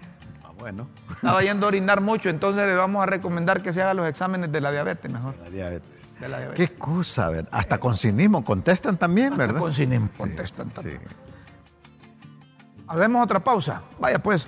[0.44, 0.88] Ah, bueno.
[1.12, 4.50] Estaba yendo a orinar mucho, entonces le vamos a recomendar que se haga los exámenes
[4.50, 5.34] de la diabetes mejor.
[5.44, 5.88] La diabetes.
[6.20, 6.70] De la Qué diabetes.
[6.70, 7.48] excusa, ¿verdad?
[7.52, 9.60] Hasta con cinismo contestan también, ¿verdad?
[9.60, 10.98] Con cinismo Sí, contestan también.
[10.98, 11.14] sí.
[12.88, 13.82] Hagamos otra pausa.
[13.98, 14.46] Vaya pues,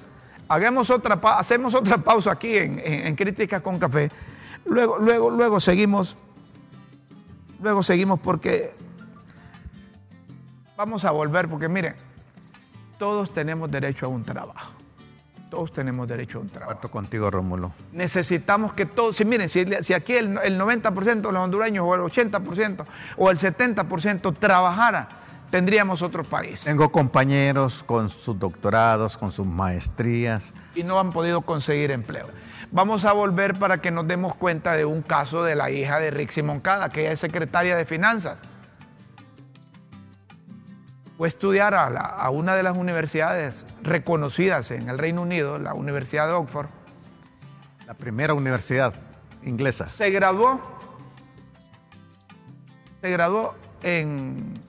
[0.49, 4.11] hagamos otra hacemos otra pausa aquí en, en- en Críticas con Café.
[4.65, 6.17] Luego, luego, luego seguimos.
[7.61, 8.73] Luego seguimos porque
[10.77, 11.95] vamos a volver, porque miren,
[12.99, 14.73] todos tenemos derecho a un trabajo.
[15.51, 16.73] Todos tenemos derecho a un trabajo.
[16.75, 17.73] Parto contigo, Rómulo.
[17.93, 21.95] Necesitamos que todos, si miren, si, si aquí el, el 90% de los hondureños o
[21.95, 22.85] el 80%
[23.17, 25.09] o el 70% trabajara,
[25.51, 26.63] tendríamos otro país.
[26.65, 30.53] Tengo compañeros con sus doctorados, con sus maestrías.
[30.75, 32.27] y no han podido conseguir empleo.
[32.71, 36.11] Vamos a volver para que nos demos cuenta de un caso de la hija de
[36.11, 38.39] Rixi Moncada, que ella es secretaria de Finanzas.
[41.17, 45.59] Fue a estudiar a, la- a una de las universidades reconocidas en el Reino Unido,
[45.59, 46.69] la Universidad de Oxford.
[47.87, 48.95] La primera universidad
[49.43, 49.89] inglesa.
[49.89, 50.61] Se graduó,
[53.01, 54.61] se graduó en,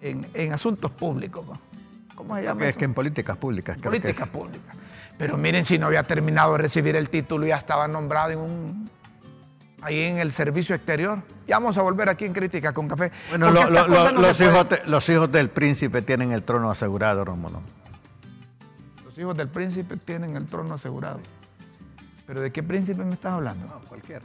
[0.00, 1.46] en, en asuntos públicos.
[1.46, 1.60] ¿no?
[2.14, 2.62] ¿Cómo se llama?
[2.64, 2.78] Es eso?
[2.78, 3.76] que en políticas públicas.
[3.80, 4.30] creo que política es.
[4.30, 4.72] pública.
[5.16, 8.90] Pero miren, si no había terminado de recibir el título, ya estaba nombrado en un,
[9.82, 11.18] ahí en el servicio exterior.
[11.46, 13.10] Ya vamos a volver aquí en Crítica con Café.
[13.30, 16.70] Bueno, lo- lo- lo- no los, hijos de- los hijos del príncipe tienen el trono
[16.70, 17.60] asegurado, Rómulo.
[19.04, 21.18] Los hijos del príncipe tienen el trono asegurado.
[22.26, 23.66] ¿Pero de qué príncipe me estás hablando?
[23.88, 24.22] cualquiera.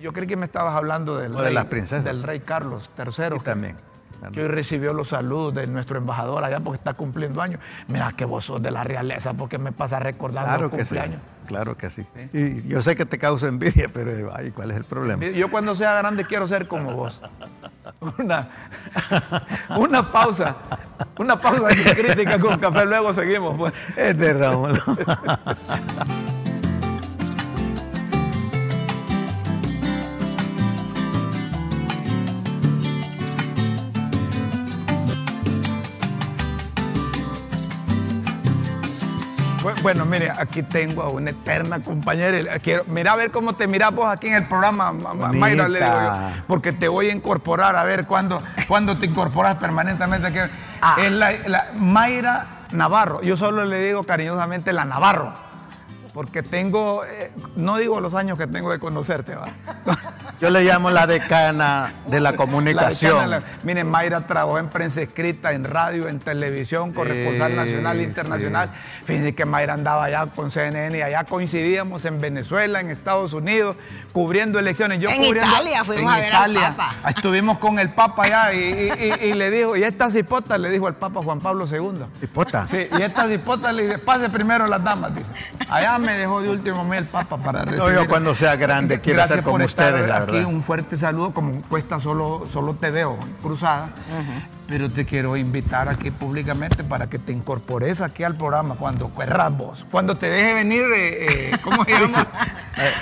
[0.00, 2.02] Yo creí que me estabas hablando del, O de rey, las princesas.
[2.04, 3.04] del rey Carlos III.
[3.36, 3.74] Y que-
[4.22, 4.32] también.
[4.32, 7.60] Que hoy recibió los saludos de nuestro embajador allá porque está cumpliendo años.
[7.88, 10.82] Mira que vos sos de la realeza porque me pasa recordando Claro los que sí.
[10.84, 11.20] cumpleaños.
[11.46, 12.06] Claro que sí.
[12.32, 15.24] Y yo sé que te causa envidia, pero ay, ¿cuál es el problema?
[15.26, 17.20] Yo cuando sea grande quiero ser como vos.
[18.18, 18.48] Una,
[19.76, 20.56] una pausa.
[21.18, 23.56] Una pausa de crítica con café, luego seguimos.
[23.56, 23.72] Pues.
[23.96, 24.80] Es de Rómulo.
[39.82, 42.58] Bueno, mire, aquí tengo a una eterna compañera.
[42.60, 45.68] Quiero, mira a ver cómo te miras vos aquí en el programa, Ma- Ma- Mayra,
[45.68, 46.44] le digo yo, Bonita.
[46.46, 50.38] porque te voy a incorporar a ver cuándo, cuándo te incorporas permanentemente aquí.
[51.02, 53.22] Es la, la Mayra Navarro.
[53.22, 55.32] Yo solo le digo cariñosamente la Navarro.
[56.14, 59.46] Porque tengo, eh, no digo los años que tengo de conocerte, ¿va?
[60.42, 63.14] Yo le llamo la decana de la La comunicación.
[63.14, 68.00] decana, la- Miren, Mayra trabajó en prensa escrita, en radio, en televisión, corresponsal Sí, nacional
[68.00, 68.70] e internacional.
[69.04, 73.76] Fíjense que Mayra andaba allá con CNN y allá coincidíamos en Venezuela, en Estados Unidos,
[74.12, 75.00] cubriendo elecciones.
[75.00, 76.74] Yo En cubriendo- Italia fuimos en a ver al Italia.
[76.76, 77.08] Papa.
[77.08, 78.92] Estuvimos con el Papa allá y, y-
[79.24, 82.04] y- y le dijo, y esta cipota le dijo al Papa Juan Pablo II.
[82.20, 82.66] Hipota.
[82.66, 85.26] Sí, y esta cipota le dice, pase primero las damas, dice.
[85.70, 87.94] Allá me dejó de último mí el Papa para recibir.
[87.94, 90.48] yo cuando sea grande quiero Gracias ser como por estar ustedes, la aquí, verdad.
[90.48, 93.90] un fuerte saludo, como cuesta solo, solo te veo cruzada,
[94.72, 99.54] pero te quiero invitar aquí públicamente para que te incorpores aquí al programa cuando querrás
[99.54, 102.26] vos, cuando te deje venir, eh, eh, ¿cómo se llama?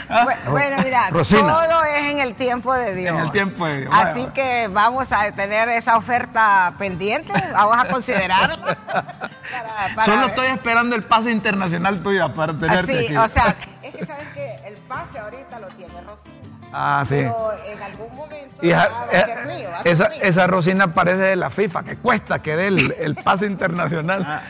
[0.08, 0.26] ¿Ah?
[0.26, 1.42] Bu- Bueno, mira, Rosina.
[1.68, 3.14] todo es en el tiempo de Dios.
[3.16, 3.94] En el tiempo de Dios.
[3.96, 8.74] Así que vamos a tener esa oferta pendiente, vamos a considerarla.
[8.74, 9.04] para-
[9.94, 10.30] para Solo ver.
[10.30, 13.16] estoy esperando el pase internacional tuyo para tenerte Así, aquí.
[13.16, 13.54] o sea,
[13.84, 16.29] es que sabes que el pase ahorita lo tiene Rosina.
[16.72, 17.16] Ah, sí.
[17.16, 20.18] Pero en algún momento Y esa, va a ser mío, va a ser esa, mío.
[20.22, 24.24] esa Rosina parece de la FIFA, que cuesta que dé el, el pase internacional.
[24.26, 24.42] Ah,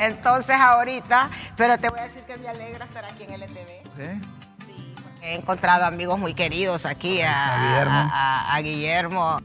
[0.00, 3.68] Entonces ahorita, pero te voy a decir que me alegra estar aquí en LTV.
[3.96, 4.20] Sí.
[4.66, 8.10] Sí, porque he encontrado amigos muy queridos aquí, a, A Guillermo.
[8.12, 9.36] a- Guillermo.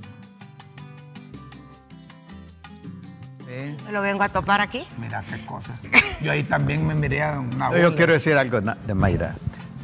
[3.47, 3.78] Sí.
[3.86, 4.88] Me lo vengo a topar aquí.
[4.97, 5.74] Mira qué cosa.
[6.22, 7.95] Yo ahí también me miré a una Yo bola.
[7.95, 9.36] quiero decir algo de Mayra.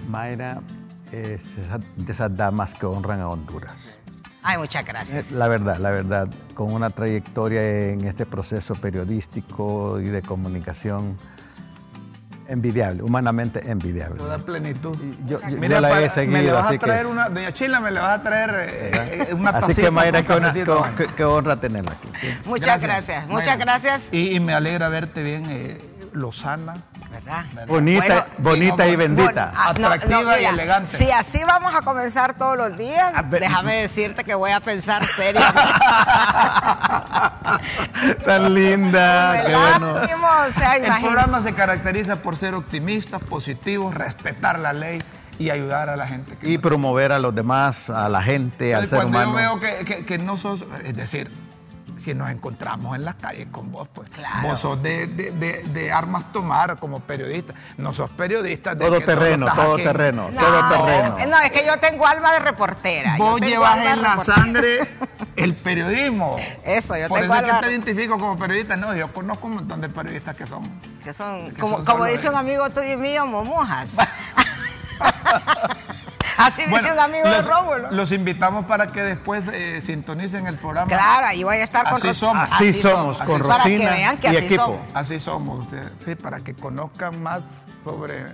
[0.07, 0.59] Mayra
[1.11, 1.39] de
[2.07, 3.97] esas damas que honran a Honduras.
[4.43, 5.23] Ay, muchas gracias.
[5.25, 11.17] Eh, La verdad, la verdad, con una trayectoria en este proceso periodístico y de comunicación
[12.47, 14.17] envidiable, humanamente envidiable.
[14.17, 14.95] Toda plenitud.
[15.25, 17.07] Yo- yo- Mira, yo la he me le seguido, vas así a traer que...
[17.07, 21.23] una, doña Chila, me le vas a traer eh, eh, una Así que Mayra, qué,
[21.23, 22.07] honra tenerla aquí.
[22.45, 24.03] Muchas gracias, muchas gracias.
[24.11, 25.81] Y, y me alegra verte bien, eh,
[26.13, 26.75] Lozana.
[27.15, 27.45] ¿Verdad?
[27.67, 29.45] Bonita, Bueno, bonita y y bendita.
[29.45, 30.97] Bueno, ah, no, Atractiva y elegante.
[30.97, 33.41] Si así vamos a comenzar todos los días, ver.
[33.41, 35.61] déjame decirte que voy a pensar seriamente.
[38.25, 40.01] Tan linda, qué ¿Verdad, bueno.
[40.01, 40.27] primo?
[40.27, 44.99] O sea, El programa se caracteriza por ser optimistas, positivos, respetar la ley
[45.39, 46.35] y ayudar a la gente.
[46.37, 49.31] que Y promover a los demás, a la gente, al ser cuando humano.
[49.31, 51.31] yo veo que, que- que no sos, es decir,
[52.05, 54.47] si nos encontramos en las calles con vos, pues Claro.
[54.47, 59.01] vos sos de, de- de- de armas tomar como periodista, no sos periodista de Todo
[59.01, 61.17] terreno, todo terreno, No, todo terreno.
[61.27, 63.15] no, es que yo tengo alma de reportera.
[63.17, 64.87] Vos llevas alma en la sangre
[65.35, 66.37] el periodismo.
[66.63, 68.77] Eso, yo Por tengo eso es que alma- te identifico como periodista.
[68.77, 70.63] No, yo conozco un montón de periodistas que son.
[71.03, 73.89] Que son, Que como, son como dice un amigo tuyo y mío, momojas.
[76.37, 77.91] Así dice Bueno, un amigo de los, Rómulo.
[77.91, 80.87] los invitamos para que después eh, sintonicen el programa.
[80.87, 82.51] Claro, ahí voy a estar con Así somos.
[82.51, 84.63] Así somos, con Para que Rosina vean que y así equipo.
[84.65, 84.81] somos.
[84.93, 85.67] Así somos,
[86.03, 87.43] sí, para que conozcan más
[87.83, 88.25] sobre,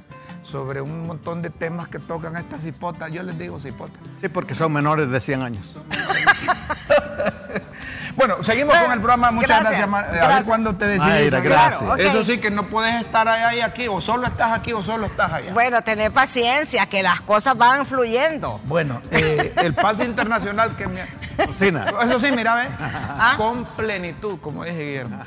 [0.43, 3.12] sobre un montón de temas que tocan estas hipotas.
[3.12, 3.97] Yo les digo cipotas.
[4.20, 5.72] Sí, porque son menores de 100 años.
[8.16, 9.32] Bueno, seguimos Bueno, con el programa.
[9.32, 11.32] Muchas gracias, gracias, Mar- A ver cuándo te decides.
[11.34, 11.78] Mayra, gracias.
[11.82, 11.95] Claro.
[11.97, 15.05] Eso sí, que no puedes estar allá y aquí, o solo estás aquí o solo
[15.07, 15.53] estás allá.
[15.53, 18.59] Bueno, tener paciencia, que las cosas van fluyendo.
[18.66, 21.05] Bueno, eh, el pase internacional que me...
[21.38, 21.86] Rosina.
[22.03, 22.68] Eso sí, mira, ve.
[22.80, 23.34] Ah.
[23.38, 25.18] Con plenitud, como dije Guillermo.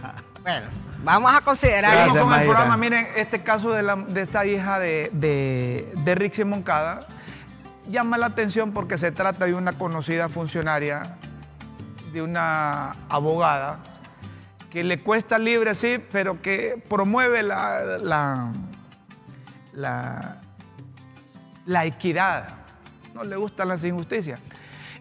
[0.43, 0.67] Bueno,
[1.03, 2.77] vamos a considerar Seguimos con el programa.
[2.77, 7.07] Miren, este caso de, la- de esta hija de, de, de Rixi Moncada
[7.89, 11.17] llama la atención porque se trata de una conocida funcionaria,
[12.15, 13.81] de una abogada,
[14.71, 18.53] que le cuesta libre, sí, pero que promueve la, la,
[19.73, 20.41] la,
[21.67, 22.49] la equidad.
[23.15, 24.41] No le gustan las injusticias.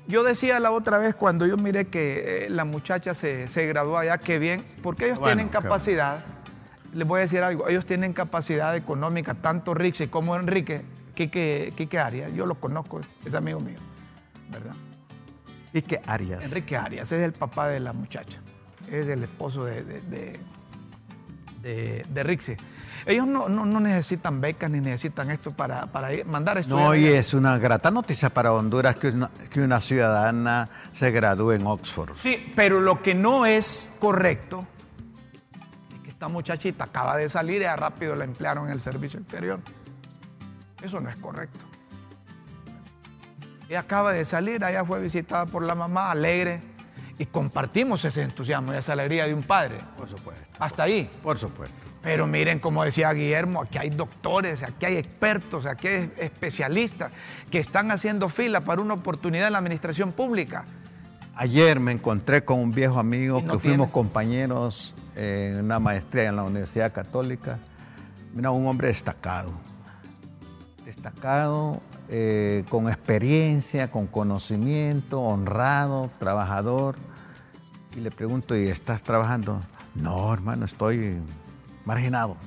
[0.05, 3.97] Yo decía la otra vez cuando yo miré que eh, la muchacha se, se graduó
[3.97, 6.25] allá, que bien, porque ellos Bueno, tienen capacidad,
[6.93, 10.83] les voy a decir algo, ellos tienen capacidad económica, tanto Rixi como Enrique,
[11.15, 13.79] Quique, Quique Arias, yo lo conozco, es amigo mío,
[14.51, 14.75] ¿verdad?
[15.73, 16.43] ¿Y qué Arias?
[16.43, 18.39] Enrique Arias, es el papá de la muchacha,
[18.91, 20.01] es el esposo de, de,
[21.61, 22.57] de, de-.
[23.05, 26.85] Ellos no, no- no necesitan becas ni necesitan esto para, para ir- mandar a estudiar.
[26.85, 31.51] No, y es una grata noticia para Honduras que una, que una ciudadana se gradúe
[31.53, 32.11] en Oxford.
[32.17, 34.65] Sí, pero lo que no es correcto
[35.95, 39.19] es que esta muchachita acaba de salir y ya rápido la emplearon en el servicio
[39.19, 39.59] exterior.
[40.81, 41.59] Eso no es correcto.
[43.73, 46.61] Ella acaba de salir, allá fue visitada por la mamá, alegre,
[47.17, 49.79] y compartimos ese entusiasmo y esa alegría de un padre.
[49.97, 50.43] Por supuesto.
[50.59, 51.09] Hasta ahí.
[51.23, 51.75] Por supuesto.
[52.03, 57.11] Pero miren, como decía Guillermo, aquí hay doctores, aquí hay expertos, aquí hay especialistas
[57.49, 60.65] que están haciendo fila para una oportunidad en la administración pública.
[61.33, 66.29] Ayer me encontré con un viejo amigo ¿Y no que fuimos compañeros en una maestría
[66.29, 67.57] en la Universidad Católica.
[68.35, 69.51] Mira, un hombre destacado.
[70.85, 76.95] Destacado, eh, con experiencia, con conocimiento, honrado, trabajador.
[77.95, 79.61] Y le pregunto, ¿y estás trabajando?
[79.95, 81.17] No, hermano, estoy
[81.85, 82.37] marginado.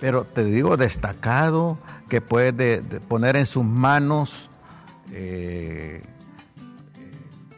[0.00, 4.48] Pero te digo, destacado, que puede de- de poner en sus manos
[5.12, 6.02] eh,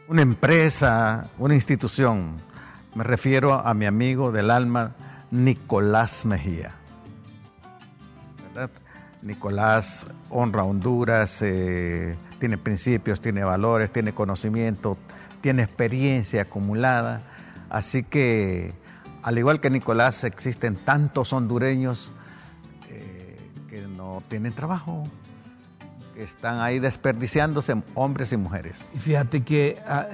[0.07, 2.35] una empresa, una institución.
[2.95, 4.93] Me refiero a mi amigo del alma,
[5.31, 6.75] Nicolás Mejía.
[8.53, 8.69] ¿Verdad?
[9.21, 14.97] Nicolás honra Honduras, eh, tiene principios, tiene valores, tiene conocimiento,
[15.41, 17.21] tiene experiencia acumulada.
[17.69, 18.73] Así que,
[19.21, 22.11] al igual que Nicolás, existen tantos hondureños
[22.89, 23.37] eh,
[23.69, 25.03] que no tienen trabajo,
[26.15, 28.77] que están ahí desperdiciándose, hombres y mujeres.
[28.95, 30.07] Fíjate que ah,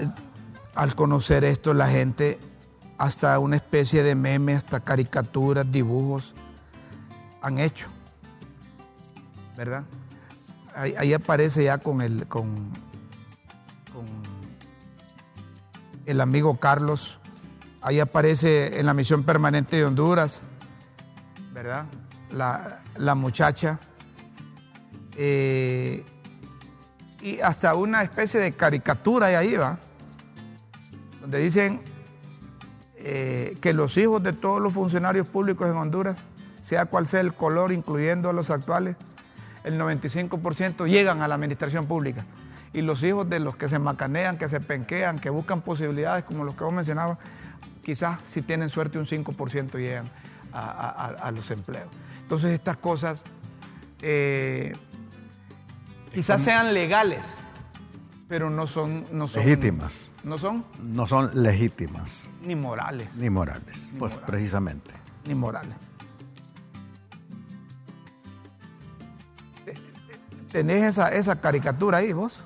[0.75, 2.39] al conocer esto, la gente,
[2.97, 6.35] hasta una especie de meme, hasta caricaturas, dibujos,
[7.41, 7.87] han hecho.
[9.57, 9.83] ¿Verdad?
[10.75, 12.71] Ahí, aparece ya con el, con,
[16.05, 17.17] el amigo Carlos.
[17.81, 20.43] Ahí aparece en la misión permanente de Honduras,
[21.51, 21.85] ¿verdad?
[22.31, 23.79] La, la muchacha.
[25.15, 26.05] Eh,
[27.21, 29.79] y hasta una especie de caricatura ahí va,
[31.19, 31.81] donde dicen
[32.97, 36.23] eh, que los hijos de todos los funcionarios públicos en Honduras,
[36.61, 38.95] sea cual sea el color, incluyendo a los actuales,
[39.63, 42.25] el 95% llegan a la administración pública.
[42.73, 46.43] Y los hijos de los que se macanean, que se penquean, que buscan posibilidades, como
[46.43, 47.17] los que vos mencionabas,
[47.83, 50.09] quizás si tienen suerte un 5% llegan
[50.53, 51.87] a, los empleos.
[52.21, 53.23] Entonces estas cosas
[54.01, 54.75] eh,
[56.13, 57.23] quizás sean legales,
[58.27, 60.11] pero no son, no son legítimas.
[60.23, 60.65] ¿No son?
[60.81, 62.27] No son legítimas.
[62.41, 63.13] Ni morales.
[63.15, 64.91] Ni morales, pues precisamente.
[65.25, 65.86] Ni morales.
[70.57, 72.39] ¿Tenés esa, esa caricatura ahí vos?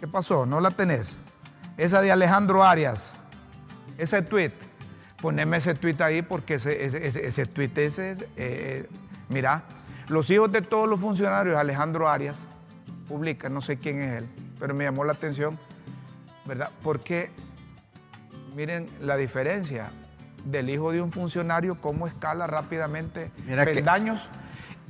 [0.00, 0.46] ¿Qué pasó?
[0.46, 1.18] ¿No la tenés?
[1.76, 3.14] Esa de Alejandro Arias,
[3.98, 4.52] ese tweet.
[5.20, 8.88] Poneme ese tweet ahí porque ese, ese, ese, tweet ese eh,
[9.28, 9.64] mira,
[10.08, 12.38] los hijos de todos los funcionarios, Alejandro Arias,
[13.08, 15.58] publica, no sé quién es él, pero me llamó la atención,
[16.46, 16.70] ¿verdad?
[16.82, 17.28] Porque
[18.56, 19.90] miren la diferencia
[20.46, 24.26] del hijo de un funcionario, cómo escala rápidamente Mira peldaños.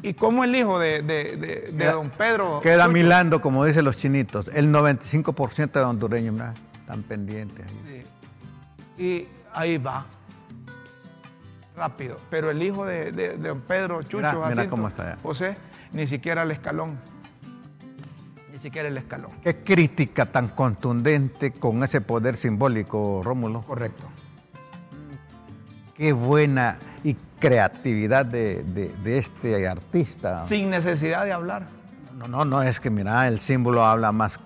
[0.02, 2.60] Y cómo el hijo de, don Pedro...
[2.60, 4.48] Queda milando, como dicen los chinitos.
[4.52, 6.36] El 95% de hondureños
[6.80, 7.66] están pendientes.
[8.98, 10.06] Y ahí va.
[11.76, 12.16] Rápido.
[12.30, 15.56] Pero el hijo de, don Pedro Chucho, mira, cómo está José,
[15.92, 16.98] ni siquiera el escalón
[18.54, 19.32] ni siquiera el escalón.
[19.42, 23.62] Qué crítica tan contundente con ese poder simbólico, Rómulo.
[23.62, 24.06] Correcto.
[25.94, 30.44] Qué buena y creatividad de, este artista.
[30.44, 31.66] Sin necesidad de hablar.
[32.16, 34.40] No, no, no, es que mira, el símbolo habla más.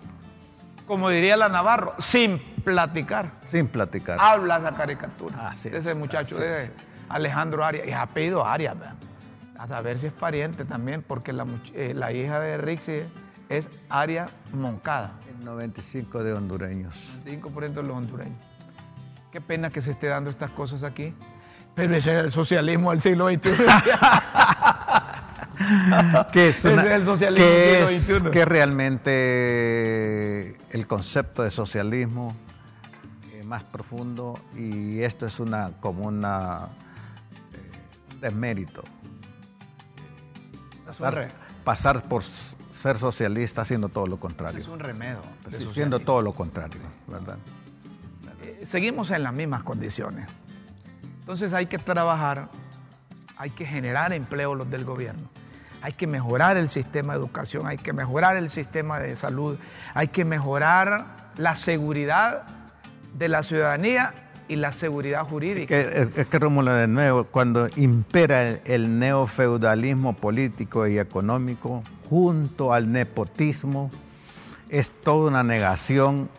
[0.86, 3.30] Como diría la Navarro, sin platicar.
[3.46, 4.18] Sin platicar.
[4.20, 5.54] Habla esa caricatura.
[5.62, 6.70] de ese muchacho, de
[7.08, 7.88] Alejandro Arias.
[7.88, 8.76] Y ha pedido Arias,
[9.58, 13.02] hasta ver si es pariente también, porque la, eh, la hija de Rixi
[13.48, 15.12] es área Moncada.
[15.38, 16.94] El 95 de hondureños.
[17.24, 18.44] El 5% de los hondureños.
[19.30, 21.14] Qué pena que se esté dando estas cosas aquí.
[21.78, 23.50] Pero ese es el socialismo del siglo XXI.
[26.32, 28.30] ¿Qué es, el socialismo del siglo XXI.
[28.32, 32.34] Que realmente el concepto de socialismo
[33.38, 36.66] es más profundo y esto es una como una
[37.52, 37.70] eh,
[38.20, 38.82] desmérito.
[40.84, 41.28] Pasar,
[41.62, 44.58] pasar por ser socialista haciendo todo lo contrario.
[44.58, 45.20] Es un remedio.
[45.46, 47.38] Haciendo todo lo contrario, ¿verdad?
[48.42, 50.26] Eh, seguimos en las mismas condiciones.
[51.28, 52.48] Entonces hay que trabajar,
[53.36, 55.28] hay que generar empleo los del gobierno.
[55.82, 59.58] Hay que mejorar el sistema de educación, hay que mejorar el sistema de salud,
[59.92, 61.04] hay que mejorar
[61.36, 62.44] la seguridad
[63.12, 64.14] de la ciudadanía
[64.48, 65.78] y la seguridad jurídica.
[65.78, 73.90] Es que, Rómulo, de nuevo, cuando impera el neofeudalismo político y económico, junto al nepotismo,
[74.70, 76.30] es toda una negación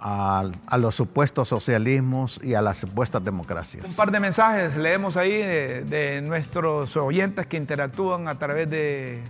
[0.00, 3.84] a, los supuestos socialismos y a las supuestas democracias.
[3.84, 9.22] Un par de mensajes leemos ahí de, nuestros oyentes que interactúan a través de,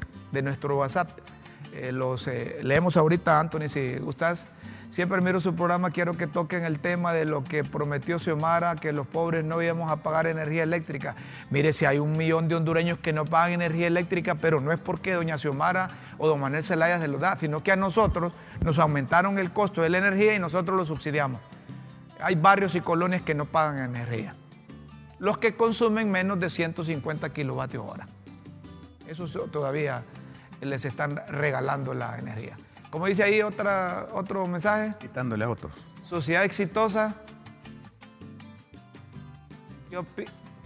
[0.42, 1.10] nuestro WhatsApp.
[1.72, 4.46] Eh, los eh, leemos ahorita, Anthony, si gustas.
[4.90, 8.92] Siempre miro su programa, quiero que toquen el tema de lo que prometió Xiomara, que
[8.92, 11.14] los pobres no íbamos a pagar energía eléctrica.
[11.50, 14.80] Mire, si hay un millón de hondureños que no pagan energía eléctrica, pero no es
[14.80, 18.78] porque doña Xiomara o don Manuel Zelaya se lo da, sino que a nosotros nos
[18.78, 21.40] aumentaron el costo de la energía y nosotros lo subsidiamos.
[22.20, 24.34] Hay barrios y colonias que no pagan energía.
[25.18, 28.06] Los que consumen menos de 150 kilovatios hora.
[29.06, 30.02] Eso todavía
[30.60, 32.56] les están regalando la energía.
[32.90, 34.94] Como dice ahí otra, otro mensaje.
[34.98, 35.72] Quitándole a otros.
[36.08, 37.14] Sociedad exitosa.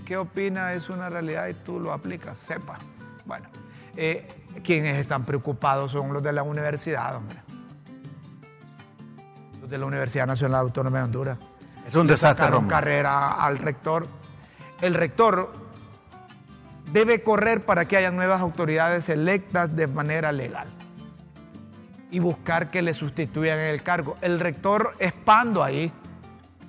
[0.04, 0.72] ¿Qué, opina?
[0.72, 2.38] Es una realidad y tú lo aplicas.
[2.38, 2.78] Sepa.
[3.24, 3.48] Bueno,
[3.96, 4.28] eh,
[4.62, 7.38] quienes están preocupados son los de la universidad, hombre.
[9.60, 11.38] Los de la Universidad Nacional Autónoma de Honduras.
[11.86, 12.46] Es un desastre.
[12.68, 14.06] Carrera al rector.
[14.80, 15.52] El rector
[16.92, 20.68] debe correr para que haya nuevas autoridades electas de manera legal
[22.12, 24.16] y buscar que le sustituyan en el cargo.
[24.20, 25.90] El rector expando ahí.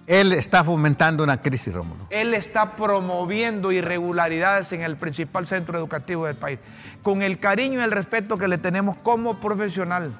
[0.07, 2.07] Él está fomentando una crisis, Rómulo.
[2.09, 6.59] Él está promoviendo irregularidades en el principal centro educativo del país,
[7.01, 10.13] con el cariño y el respeto que le tenemos como profesional.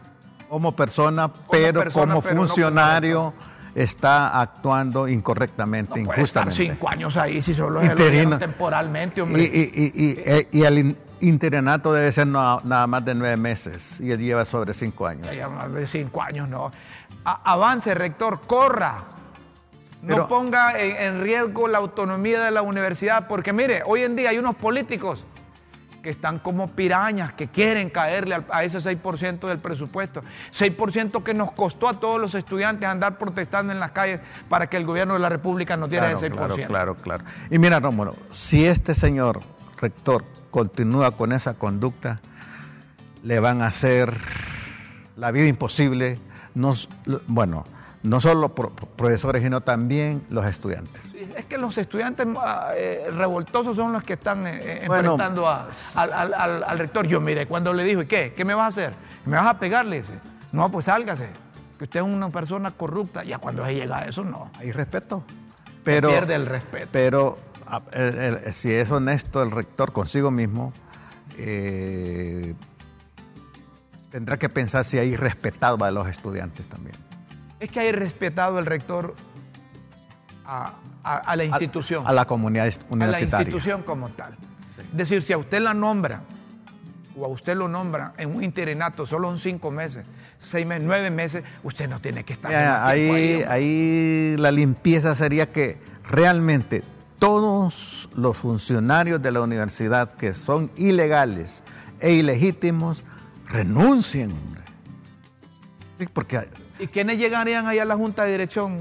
[0.49, 3.33] Como persona, pero como funcionario
[3.73, 6.55] está actuando incorrectamente, injustamente.
[6.55, 7.95] cinco años ahí si solo es
[8.39, 9.43] temporalmente, hombre.
[9.43, 14.11] Y, y, y, eh, y, al internato debe ser nada más de nueve meses y
[14.11, 15.33] él lleva sobre cinco años.
[15.35, 16.71] Ya más de cinco años, no.
[17.23, 19.03] avance, rector, corra.
[20.01, 24.37] No ponga en, riesgo la autonomía de la universidad, porque mire, hoy en día hay
[24.37, 25.23] unos políticos
[26.01, 30.19] que están como pirañas, que quieren caerle a ese 6% del presupuesto.
[30.51, 34.19] 6% que nos costó a todos los estudiantes andar protestando en las calles
[34.49, 36.35] para que el gobierno de la República nos diera ese 6%.
[36.35, 37.23] Claro, claro, claro.
[37.49, 39.39] Y mira, Rómulo, si este señor
[39.77, 42.19] rector continúa con esa conducta,
[43.23, 44.13] le van a hacer
[45.17, 46.19] la vida imposible,
[46.53, 46.87] nos,
[47.25, 47.63] bueno,
[48.03, 48.51] no solo los
[48.95, 51.01] profesores, sino también los estudiantes.
[51.35, 57.07] Es que los estudiantes ah, eh, revoltosos son los que están eh, enfrentando al, rector.
[57.07, 58.33] Yo, mire, cuando le dijo, ¿y qué?
[58.35, 58.93] ¿Qué me vas a hacer?
[59.25, 60.01] ¿Me vas a pegarle?
[60.01, 60.13] Dice,
[60.51, 61.29] no, pues sálgase,
[61.79, 63.23] que usted es una persona corrupta.
[63.23, 64.51] Ya cuando se llega a eso, no.
[64.59, 65.23] Hay respeto.
[65.83, 66.89] Pero, pierde el respeto.
[66.91, 67.37] Pero
[68.53, 70.73] si es honesto el rector consigo mismo,
[71.37, 72.53] eh,
[74.09, 76.95] tendrá que pensar si hay respetado a los estudiantes también.
[77.59, 79.15] Es que hay respetado el rector
[80.45, 82.05] a, la institución.
[82.05, 83.37] A, la comunidad universitaria.
[83.37, 84.37] A la institución como tal.
[84.91, 86.21] Es decir, si a usted la nombra
[87.15, 90.05] o a usted lo nombra en un interinato, solo son cinco meses,
[90.39, 92.53] seis meses, nueve meses, usted no tiene que estar.
[92.53, 96.83] ahí, ahí la limpieza sería que realmente
[97.23, 101.63] todos los funcionarios de la universidad que son ilegales
[102.01, 103.01] e ilegítimos
[103.47, 104.33] renuncien.
[106.11, 106.49] porque,
[106.79, 108.79] ¿Y quiénes llegarían ahí a la Junta de Dirección,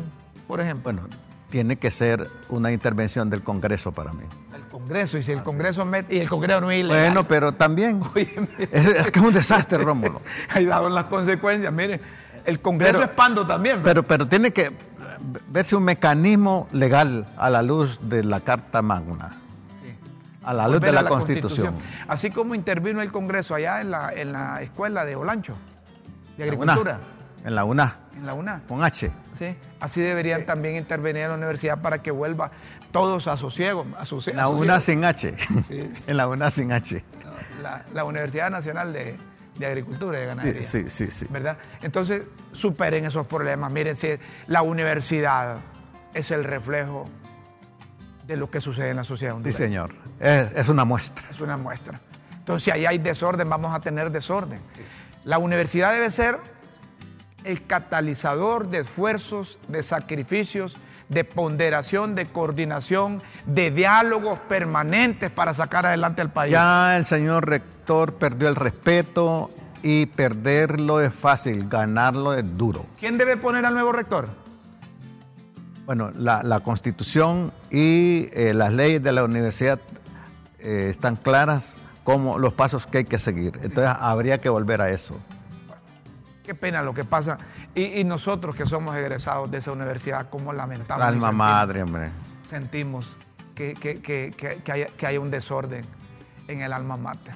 [0.49, 0.93] por ejemplo?
[0.93, 1.09] Bueno,
[1.51, 4.25] tiene que ser una intervención del Congreso para mí.
[4.53, 7.13] El Congreso, y si el Congreso y el Congreso no es ilegal.
[7.13, 10.21] Bueno, pero también es, que es un desastre, Rómulo.
[10.49, 12.01] Ahí dado las consecuencias, mire,
[12.45, 13.83] el Congreso es pando también.
[13.85, 14.73] Pero, pero tiene que
[15.49, 19.37] verse un mecanismo legal a la luz de la Carta Magna.
[20.45, 21.77] A la luz de la, Constitución.
[22.09, 25.55] Así como intervino el Congreso allá en la, en la escuela de Olancho,
[26.37, 26.99] de Agricultura.
[27.45, 27.97] En la UNA.
[28.17, 28.63] En la UNA.
[28.67, 29.13] Con H.
[29.39, 29.57] Sí.
[29.79, 32.51] Así deberían también intervenir en la universidad para que vuelva
[32.91, 33.87] todos a sosiego.
[33.97, 34.05] A
[34.35, 35.35] la UNA sin H.
[36.07, 37.05] en la UNA sin H.
[37.95, 39.17] la Universidad Nacional de,
[39.59, 40.65] de agricultura y de ganadería.
[40.65, 41.27] Sí, sí, sí.
[41.31, 41.59] ¿Verdad?
[41.83, 42.23] Entonces,
[42.53, 43.73] superen esos problemas.
[43.73, 44.09] Miren, si
[44.47, 45.59] la universidad
[46.15, 47.05] es el reflejo
[48.27, 49.95] de lo que sucede en la sociedad Sí, señor.
[50.21, 51.25] Es, una muestra.
[51.31, 52.01] Es una muestra.
[52.39, 54.61] Entonces, si ahí hay desorden, vamos a tener desorden.
[55.25, 56.39] La universidad debe ser
[57.45, 60.77] el catalizador de esfuerzos, de sacrificios,
[61.13, 66.53] de ponderación, de coordinación, de diálogos permanentes para sacar adelante al país.
[66.53, 69.51] Ya el señor rector perdió el respeto
[69.83, 72.87] y perderlo es fácil, ganarlo es duro.
[72.99, 74.29] ¿Quién debe poner al nuevo rector?
[75.85, 79.81] Bueno, la, constitución y eh, las leyes de la universidad
[80.61, 83.59] eh, están claras como los pasos que hay que seguir.
[83.63, 85.17] Entonces habría que volver a eso.
[86.43, 87.39] Qué pena lo que pasa.
[87.75, 91.05] Y, nosotros que somos egresados de esa universidad, como lamentamos.
[91.05, 92.11] Alma madre, hombre.
[92.45, 93.07] Sentimos
[93.55, 95.85] que, que, hay, un desorden
[96.49, 97.35] en el alma mater.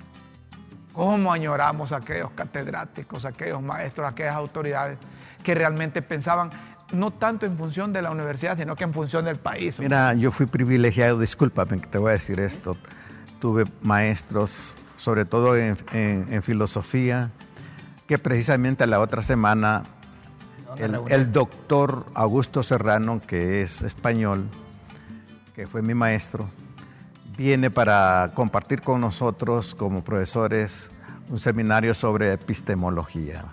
[0.92, 4.98] ¿Cómo añoramos a aquellos catedráticos, a aquellos maestros, a aquellas autoridades
[5.42, 6.50] que realmente pensaban
[6.92, 9.78] no tanto en función de la universidad, sino que en función del país?
[9.78, 12.76] Mira, yo fui privilegiado, discúlpame que te voy a decir esto.
[13.40, 17.30] Tuve maestros, sobre todo en filosofía,
[18.06, 19.82] que precisamente la otra semana
[20.78, 24.46] el, doctor Augusto Serrano, que es español,
[25.54, 26.50] que fue mi maestro,
[27.36, 30.90] viene para compartir con nosotros como profesores
[31.30, 33.44] un seminario sobre epistemología.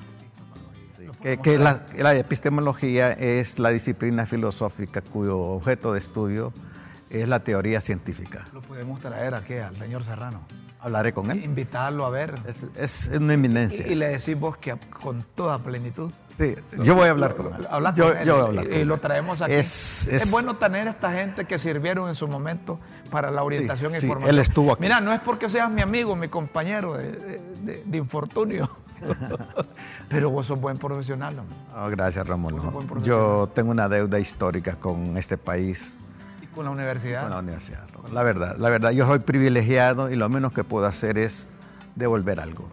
[1.22, 6.54] que, la, epistemología es la disciplina filosófica cuyo objeto de estudio
[7.10, 8.46] es la teoría científica.
[8.54, 10.42] Lo podemos traer aquí al señor Serrano.
[10.84, 11.42] Hablaré con él.
[11.46, 12.36] Invitarlo a ver.
[12.76, 13.88] Es, una eminencia.
[13.88, 16.12] Y, le decimos que con toda plenitud.
[16.38, 17.68] Sí, yo voy a hablar con él.
[17.96, 19.54] yo, voy a hablar y, lo traemos aquí.
[19.54, 22.80] Es, bueno tener esta gente que sirvieron en su momento
[23.10, 24.82] para la orientación y sí, Él estuvo aquí.
[24.82, 28.70] Mira, no es porque seas mi amigo, mi compañero de, infortunio.
[30.10, 31.44] Pero vos sos buen profesional.
[31.78, 32.60] Oh, gracias, Ramón.
[33.04, 35.96] Yo tengo una deuda histórica con este país
[36.54, 37.24] con la universidad.
[37.24, 37.88] Con la universidad.
[38.12, 41.48] La verdad, la verdad, yo soy privilegiado y lo menos que puedo hacer es
[41.96, 42.70] devolver algo.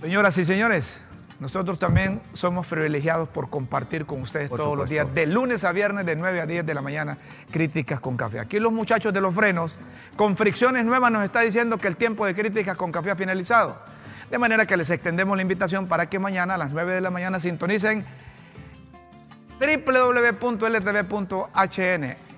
[0.00, 1.00] Señoras y señores,
[1.42, 6.06] nosotros también somos privilegiados por compartir con ustedes todos los días, de lunes a viernes,
[6.06, 7.18] de 9 a 10 de la mañana,
[7.50, 8.38] críticas con café.
[8.40, 9.76] Aquí los muchachos de los frenos,
[10.16, 13.76] con fricciones nuevas, nos está diciendo que el tiempo de críticas con café ha finalizado.
[14.30, 17.10] De manera que les extendemos la invitación para que mañana a las 9 de la
[17.10, 18.06] mañana sintonicen
[19.60, 21.36] www.ltv.hn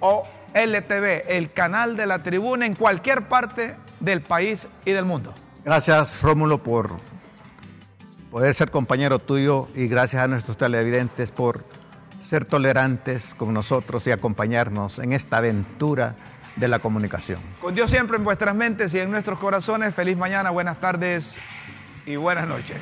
[0.01, 5.35] o LTV, el canal de la tribuna en cualquier parte del país y del mundo.
[5.65, 6.93] Gracias, Rómulo, por
[8.31, 11.65] poder ser compañero tuyo y gracias a nuestros televidentes por
[12.23, 16.17] ser tolerantes con nosotros y acompañarnos en esta aventura
[16.57, 17.41] de la comunicación.
[17.61, 19.95] Con Dios siempre en vuestras mentes y en nuestros corazones.
[19.95, 21.37] Feliz mañana, buenas tardes
[22.07, 22.77] y buenas noches.